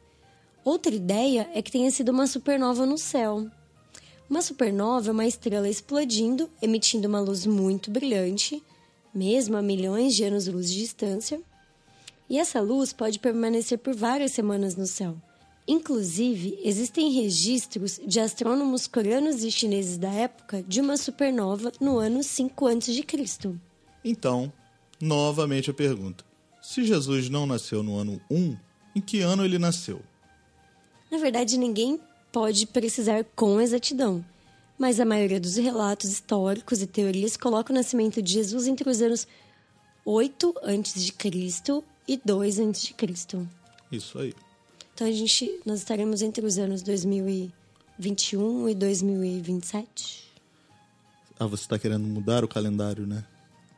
Outra 0.64 0.94
ideia 0.94 1.50
é 1.56 1.62
que 1.64 1.72
tenha 1.72 1.90
sido 1.90 2.10
uma 2.10 2.28
supernova 2.28 2.86
no 2.86 3.00
céu. 3.00 3.50
Uma 4.30 4.44
supernova 4.44 5.10
é 5.10 5.12
uma 5.12 5.26
estrela 5.26 5.68
explodindo, 5.68 6.48
emitindo 6.62 7.08
uma 7.08 7.20
luz 7.20 7.48
muito 7.48 7.90
brilhante, 7.90 8.62
mesmo 9.12 9.58
a 9.58 9.62
milhões 9.64 10.14
de 10.14 10.24
anos-luz 10.24 10.70
de 10.70 10.82
distância, 10.82 11.42
e 12.30 12.38
essa 12.38 12.62
luz 12.62 12.94
pode 12.94 13.18
permanecer 13.18 13.80
por 13.80 13.96
várias 13.96 14.34
semanas 14.34 14.76
no 14.76 14.86
céu. 14.86 15.18
Inclusive, 15.68 16.60
existem 16.64 17.12
registros 17.12 18.00
de 18.06 18.20
astrônomos 18.20 18.88
coreanos 18.88 19.44
e 19.44 19.52
chineses 19.52 19.98
da 19.98 20.10
época 20.10 20.64
de 20.64 20.82
uma 20.82 20.98
supernova 20.98 21.72
no 21.80 22.00
ano 22.00 22.24
5 22.24 22.68
a.C. 22.68 23.06
Então, 24.04 24.52
novamente 25.00 25.70
a 25.70 25.74
pergunta: 25.74 26.24
se 26.62 26.84
Jesus 26.84 27.30
não 27.30 27.46
nasceu 27.46 27.84
no 27.84 27.98
ano 27.98 28.20
1, 28.32 28.58
em 28.96 29.02
que 29.02 29.22
ano 29.22 29.46
ele 29.46 29.60
nasceu? 29.60 30.02
Na 31.12 31.18
verdade, 31.18 31.58
ninguém 31.58 32.00
pode 32.32 32.66
precisar 32.68 33.24
com 33.36 33.60
exatidão, 33.62 34.24
mas 34.78 35.00
a 35.00 35.06
maioria 35.06 35.40
dos 35.40 35.56
relatos 35.56 36.12
históricos 36.12 36.82
e 36.82 36.88
teorias 36.88 37.36
coloca 37.38 37.72
o 37.72 37.76
nascimento 37.76 38.22
de 38.22 38.34
Jesus 38.34 38.68
entre 38.68 38.90
os 38.90 39.02
anos 39.02 39.28
8 40.06 40.56
a.C. 40.64 41.84
e 42.08 42.18
2 42.18 42.60
a.C. 42.60 43.48
Isso 43.92 44.18
aí. 44.20 44.34
Então 45.00 45.08
a 45.08 45.12
gente 45.14 45.62
nós 45.66 45.80
estaremos 45.80 46.22
entre 46.22 46.46
os 46.46 46.58
anos 46.58 46.82
2021 46.82 48.68
e 48.68 48.76
2027. 48.76 50.30
Ah, 51.40 51.48
você 51.48 51.64
está 51.64 51.80
querendo 51.80 52.06
mudar 52.06 52.44
o 52.44 52.50
calendário, 52.50 53.08
né? 53.08 53.24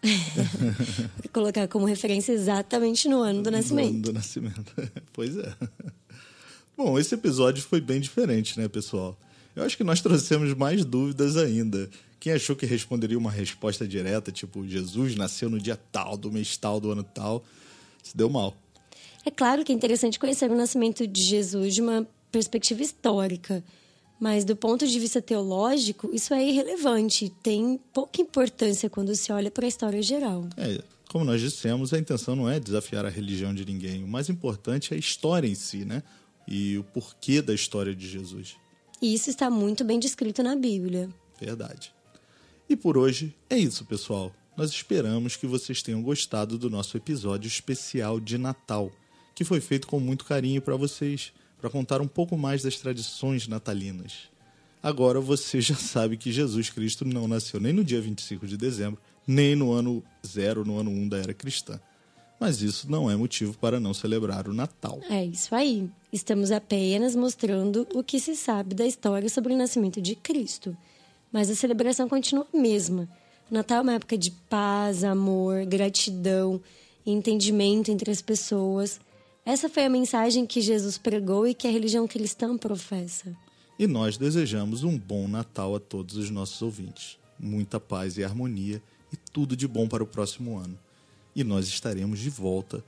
colocar 1.32 1.68
como 1.68 1.86
referência 1.86 2.32
exatamente 2.32 3.08
no 3.08 3.22
ano 3.22 3.44
do 3.44 3.52
nascimento. 3.52 3.90
No 3.90 3.94
ano 3.98 4.02
do 4.02 4.14
nascimento. 4.14 4.74
pois 5.14 5.38
é. 5.38 5.56
Bom, 6.76 6.98
esse 6.98 7.14
episódio 7.14 7.62
foi 7.62 7.80
bem 7.80 8.02
diferente, 8.02 8.60
né, 8.60 8.68
pessoal? 8.68 9.16
Eu 9.56 9.64
acho 9.64 9.78
que 9.78 9.84
nós 9.84 10.02
trouxemos 10.02 10.56
mais 10.56 10.84
dúvidas 10.84 11.38
ainda. 11.38 11.88
Quem 12.20 12.34
achou 12.34 12.56
que 12.56 12.66
responderia 12.66 13.20
uma 13.20 13.30
resposta 13.30 13.88
direta, 13.88 14.32
tipo 14.32 14.68
Jesus 14.68 15.16
nasceu 15.16 15.52
no 15.52 15.60
dia 15.60 15.80
tal, 15.92 16.18
do 16.18 16.32
mês 16.32 16.58
tal, 16.58 16.80
do 16.80 16.90
ano 16.90 17.04
tal, 17.04 17.46
se 18.02 18.18
deu 18.18 18.28
mal. 18.28 18.58
É 19.26 19.32
claro 19.32 19.64
que 19.64 19.72
é 19.72 19.76
interessante 19.76 20.20
conhecer 20.20 20.50
o 20.50 20.56
nascimento 20.56 21.06
de 21.06 21.24
Jesus 21.24 21.76
de 21.76 21.82
uma 21.82 22.08
perspectiva 22.32 22.82
histórica, 22.82 23.64
mas 24.20 24.46
do 24.46 24.56
ponto 24.56 24.88
de 24.88 25.00
vista 25.00 25.22
teológico, 25.22 26.10
isso 26.14 26.34
é 26.34 26.48
irrelevante, 26.48 27.32
tem 27.44 27.80
pouca 27.94 28.22
importância 28.22 28.90
quando 28.90 29.16
se 29.16 29.32
olha 29.32 29.52
para 29.52 29.66
a 29.66 29.68
história 29.68 30.02
geral. 30.02 30.48
É, 30.58 30.82
como 31.10 31.26
nós 31.26 31.42
dissemos, 31.42 31.94
a 31.94 32.00
intenção 32.00 32.36
não 32.36 32.50
é 32.50 32.60
desafiar 32.60 33.06
a 33.06 33.10
religião 33.10 33.54
de 33.54 33.66
ninguém, 33.66 34.04
o 34.04 34.08
mais 34.08 34.30
importante 34.30 34.94
é 34.94 34.96
a 34.96 35.00
história 35.00 35.48
em 35.48 35.56
si, 35.56 35.86
né? 35.86 36.02
e 36.48 36.78
o 36.78 36.84
porquê 36.84 37.42
da 37.42 37.54
história 37.54 37.96
de 37.96 38.08
Jesus. 38.08 38.56
E 39.02 39.14
isso 39.14 39.30
está 39.30 39.50
muito 39.50 39.84
bem 39.84 40.00
descrito 40.00 40.44
na 40.44 40.56
Bíblia. 40.56 41.10
Verdade. 41.40 41.94
E 42.70 42.76
por 42.76 42.98
hoje 42.98 43.36
é 43.50 43.58
isso, 43.58 43.86
pessoal. 43.86 44.34
Nós 44.56 44.70
esperamos 44.72 45.36
que 45.36 45.48
vocês 45.48 45.82
tenham 45.82 46.02
gostado 46.02 46.58
do 46.58 46.70
nosso 46.70 46.98
episódio 46.98 47.48
especial 47.48 48.20
de 48.20 48.38
Natal, 48.38 48.92
que 49.34 49.44
foi 49.44 49.62
feito 49.62 49.88
com 49.88 50.00
muito 50.00 50.26
carinho 50.26 50.62
para 50.62 50.76
vocês, 50.76 51.34
para 51.60 51.70
contar 51.70 52.02
um 52.02 52.08
pouco 52.08 52.38
mais 52.38 52.64
das 52.64 52.78
tradições 52.78 53.48
natalinas. 53.48 54.30
Agora 54.82 55.20
você 55.20 55.62
já 55.62 55.76
sabe 55.78 56.18
que 56.18 56.32
Jesus 56.32 56.70
Cristo 56.70 57.06
não 57.06 57.28
nasceu 57.28 57.60
nem 57.60 57.74
no 57.74 57.84
dia 57.84 58.02
25 58.02 58.48
de 58.48 58.58
dezembro, 58.58 59.00
nem 59.28 59.56
no 59.56 59.72
ano 59.72 60.04
zero, 60.26 60.66
no 60.66 60.80
ano 60.80 60.90
1 60.90 61.10
da 61.10 61.18
era 61.18 61.34
cristã. 61.34 61.80
Mas 62.40 62.64
isso 62.64 62.90
não 62.90 63.10
é 63.10 63.16
motivo 63.16 63.56
para 63.60 63.80
não 63.80 63.94
celebrar 63.94 64.48
o 64.48 64.54
Natal. 64.54 65.00
É 65.08 65.24
isso 65.24 65.54
aí. 65.54 65.88
Estamos 66.12 66.52
apenas 66.52 67.16
mostrando 67.16 67.88
o 67.94 68.04
que 68.04 68.20
se 68.20 68.36
sabe 68.36 68.74
da 68.74 68.84
história 68.84 69.30
sobre 69.30 69.54
o 69.54 69.58
nascimento 69.58 70.02
de 70.02 70.16
Cristo. 70.16 70.76
Mas 71.32 71.52
a 71.52 71.56
celebração 71.56 72.10
continua 72.10 72.48
a 72.52 72.58
mesma. 72.58 73.08
O 73.50 73.54
Natal 73.54 73.78
é 73.78 73.82
uma 73.82 73.94
época 73.94 74.18
de 74.18 74.32
paz, 74.50 75.04
amor, 75.04 75.66
gratidão, 75.66 76.60
entendimento 77.06 77.92
entre 77.92 78.10
as 78.10 78.24
pessoas. 78.24 79.00
Essa 79.46 79.70
foi 79.70 79.86
a 79.86 79.90
mensagem 79.90 80.46
que 80.46 80.62
Jesus 80.62 80.98
pregou 80.98 81.48
e 81.48 81.54
que 81.54 81.68
a 81.68 81.72
religião 81.72 82.08
cristã 82.08 82.58
professa. 82.58 83.36
E 83.78 83.88
nós 83.88 84.18
desejamos 84.18 84.84
um 84.84 84.98
bom 84.98 85.28
Natal 85.28 85.76
a 85.76 85.80
todos 85.80 86.16
os 86.16 86.30
nossos 86.30 86.62
ouvintes. 86.62 87.18
Muita 87.40 87.80
paz 87.80 88.18
e 88.18 88.24
harmonia 88.24 88.82
e 89.12 89.18
tudo 89.18 89.56
de 89.56 89.68
bom 89.68 89.88
para 89.88 90.04
o 90.04 90.08
próximo 90.08 90.58
ano 90.58 90.78
e 91.36 91.44
nós 91.44 91.68
estaremos 91.68 92.20
de 92.20 92.30
volta 92.30 92.82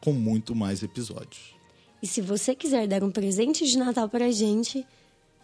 com 0.00 0.12
muito 0.12 0.54
mais 0.54 0.82
episódios. 0.82 1.54
E 2.02 2.06
se 2.06 2.20
você 2.20 2.54
quiser 2.54 2.86
dar 2.86 3.02
um 3.02 3.10
presente 3.10 3.66
de 3.66 3.78
Natal 3.78 4.06
para 4.08 4.26
a 4.26 4.30
gente, 4.30 4.86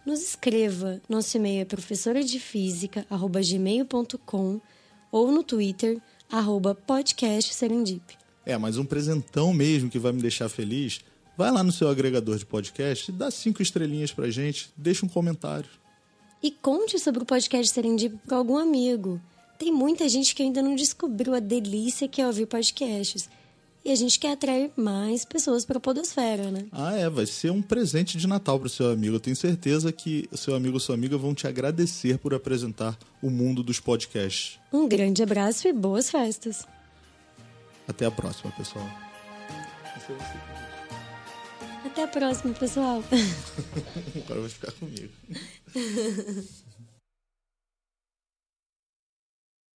nos 0.04 0.22
escreva. 0.22 1.00
Nosso 1.08 1.34
e-mail 1.36 1.62
é 1.62 1.64
professoradefísica.gmail.com 1.64 4.60
ou 5.10 5.32
no 5.32 5.42
Twitter, 5.42 5.98
arroba 6.30 6.74
podcast 6.74 7.54
É, 8.50 8.58
mas 8.58 8.76
um 8.76 8.84
presentão 8.84 9.54
mesmo 9.54 9.88
que 9.88 9.96
vai 9.96 10.10
me 10.10 10.20
deixar 10.20 10.48
feliz, 10.48 11.00
vai 11.38 11.52
lá 11.52 11.62
no 11.62 11.70
seu 11.70 11.88
agregador 11.88 12.36
de 12.36 12.44
podcast, 12.44 13.12
dá 13.12 13.30
cinco 13.30 13.62
estrelinhas 13.62 14.10
pra 14.10 14.28
gente, 14.28 14.70
deixa 14.76 15.06
um 15.06 15.08
comentário. 15.08 15.70
E 16.42 16.50
conte 16.50 16.98
sobre 16.98 17.22
o 17.22 17.26
podcast 17.26 17.72
Serendip 17.72 18.18
para 18.26 18.36
algum 18.36 18.58
amigo. 18.58 19.20
Tem 19.56 19.70
muita 19.70 20.08
gente 20.08 20.34
que 20.34 20.42
ainda 20.42 20.60
não 20.60 20.74
descobriu 20.74 21.32
a 21.32 21.38
delícia 21.38 22.08
que 22.08 22.20
é 22.20 22.26
ouvir 22.26 22.46
podcasts. 22.46 23.28
E 23.84 23.92
a 23.92 23.94
gente 23.94 24.18
quer 24.18 24.32
atrair 24.32 24.72
mais 24.76 25.24
pessoas 25.24 25.64
para 25.64 25.78
a 25.78 25.80
Podosfera, 25.80 26.50
né? 26.50 26.66
Ah, 26.72 26.96
é. 26.96 27.08
Vai 27.08 27.26
ser 27.26 27.52
um 27.52 27.62
presente 27.62 28.18
de 28.18 28.26
Natal 28.26 28.58
para 28.58 28.66
o 28.66 28.70
seu 28.70 28.90
amigo. 28.90 29.14
Eu 29.14 29.20
tenho 29.20 29.36
certeza 29.36 29.92
que 29.92 30.28
seu 30.32 30.56
amigo 30.56 30.74
ou 30.74 30.80
sua 30.80 30.96
amiga 30.96 31.16
vão 31.16 31.34
te 31.34 31.46
agradecer 31.46 32.18
por 32.18 32.34
apresentar 32.34 32.98
o 33.22 33.30
mundo 33.30 33.62
dos 33.62 33.78
podcasts. 33.78 34.58
Um 34.72 34.88
grande 34.88 35.22
abraço 35.22 35.68
e 35.68 35.72
boas 35.72 36.10
festas. 36.10 36.66
Até 37.90 38.06
a 38.06 38.10
próxima, 38.10 38.52
pessoal. 38.52 38.88
Até 41.84 42.04
a 42.04 42.06
próxima, 42.06 42.54
pessoal. 42.54 43.02
Agora 44.24 44.40
vai 44.40 44.48
ficar 44.48 44.72
comigo. 44.72 45.10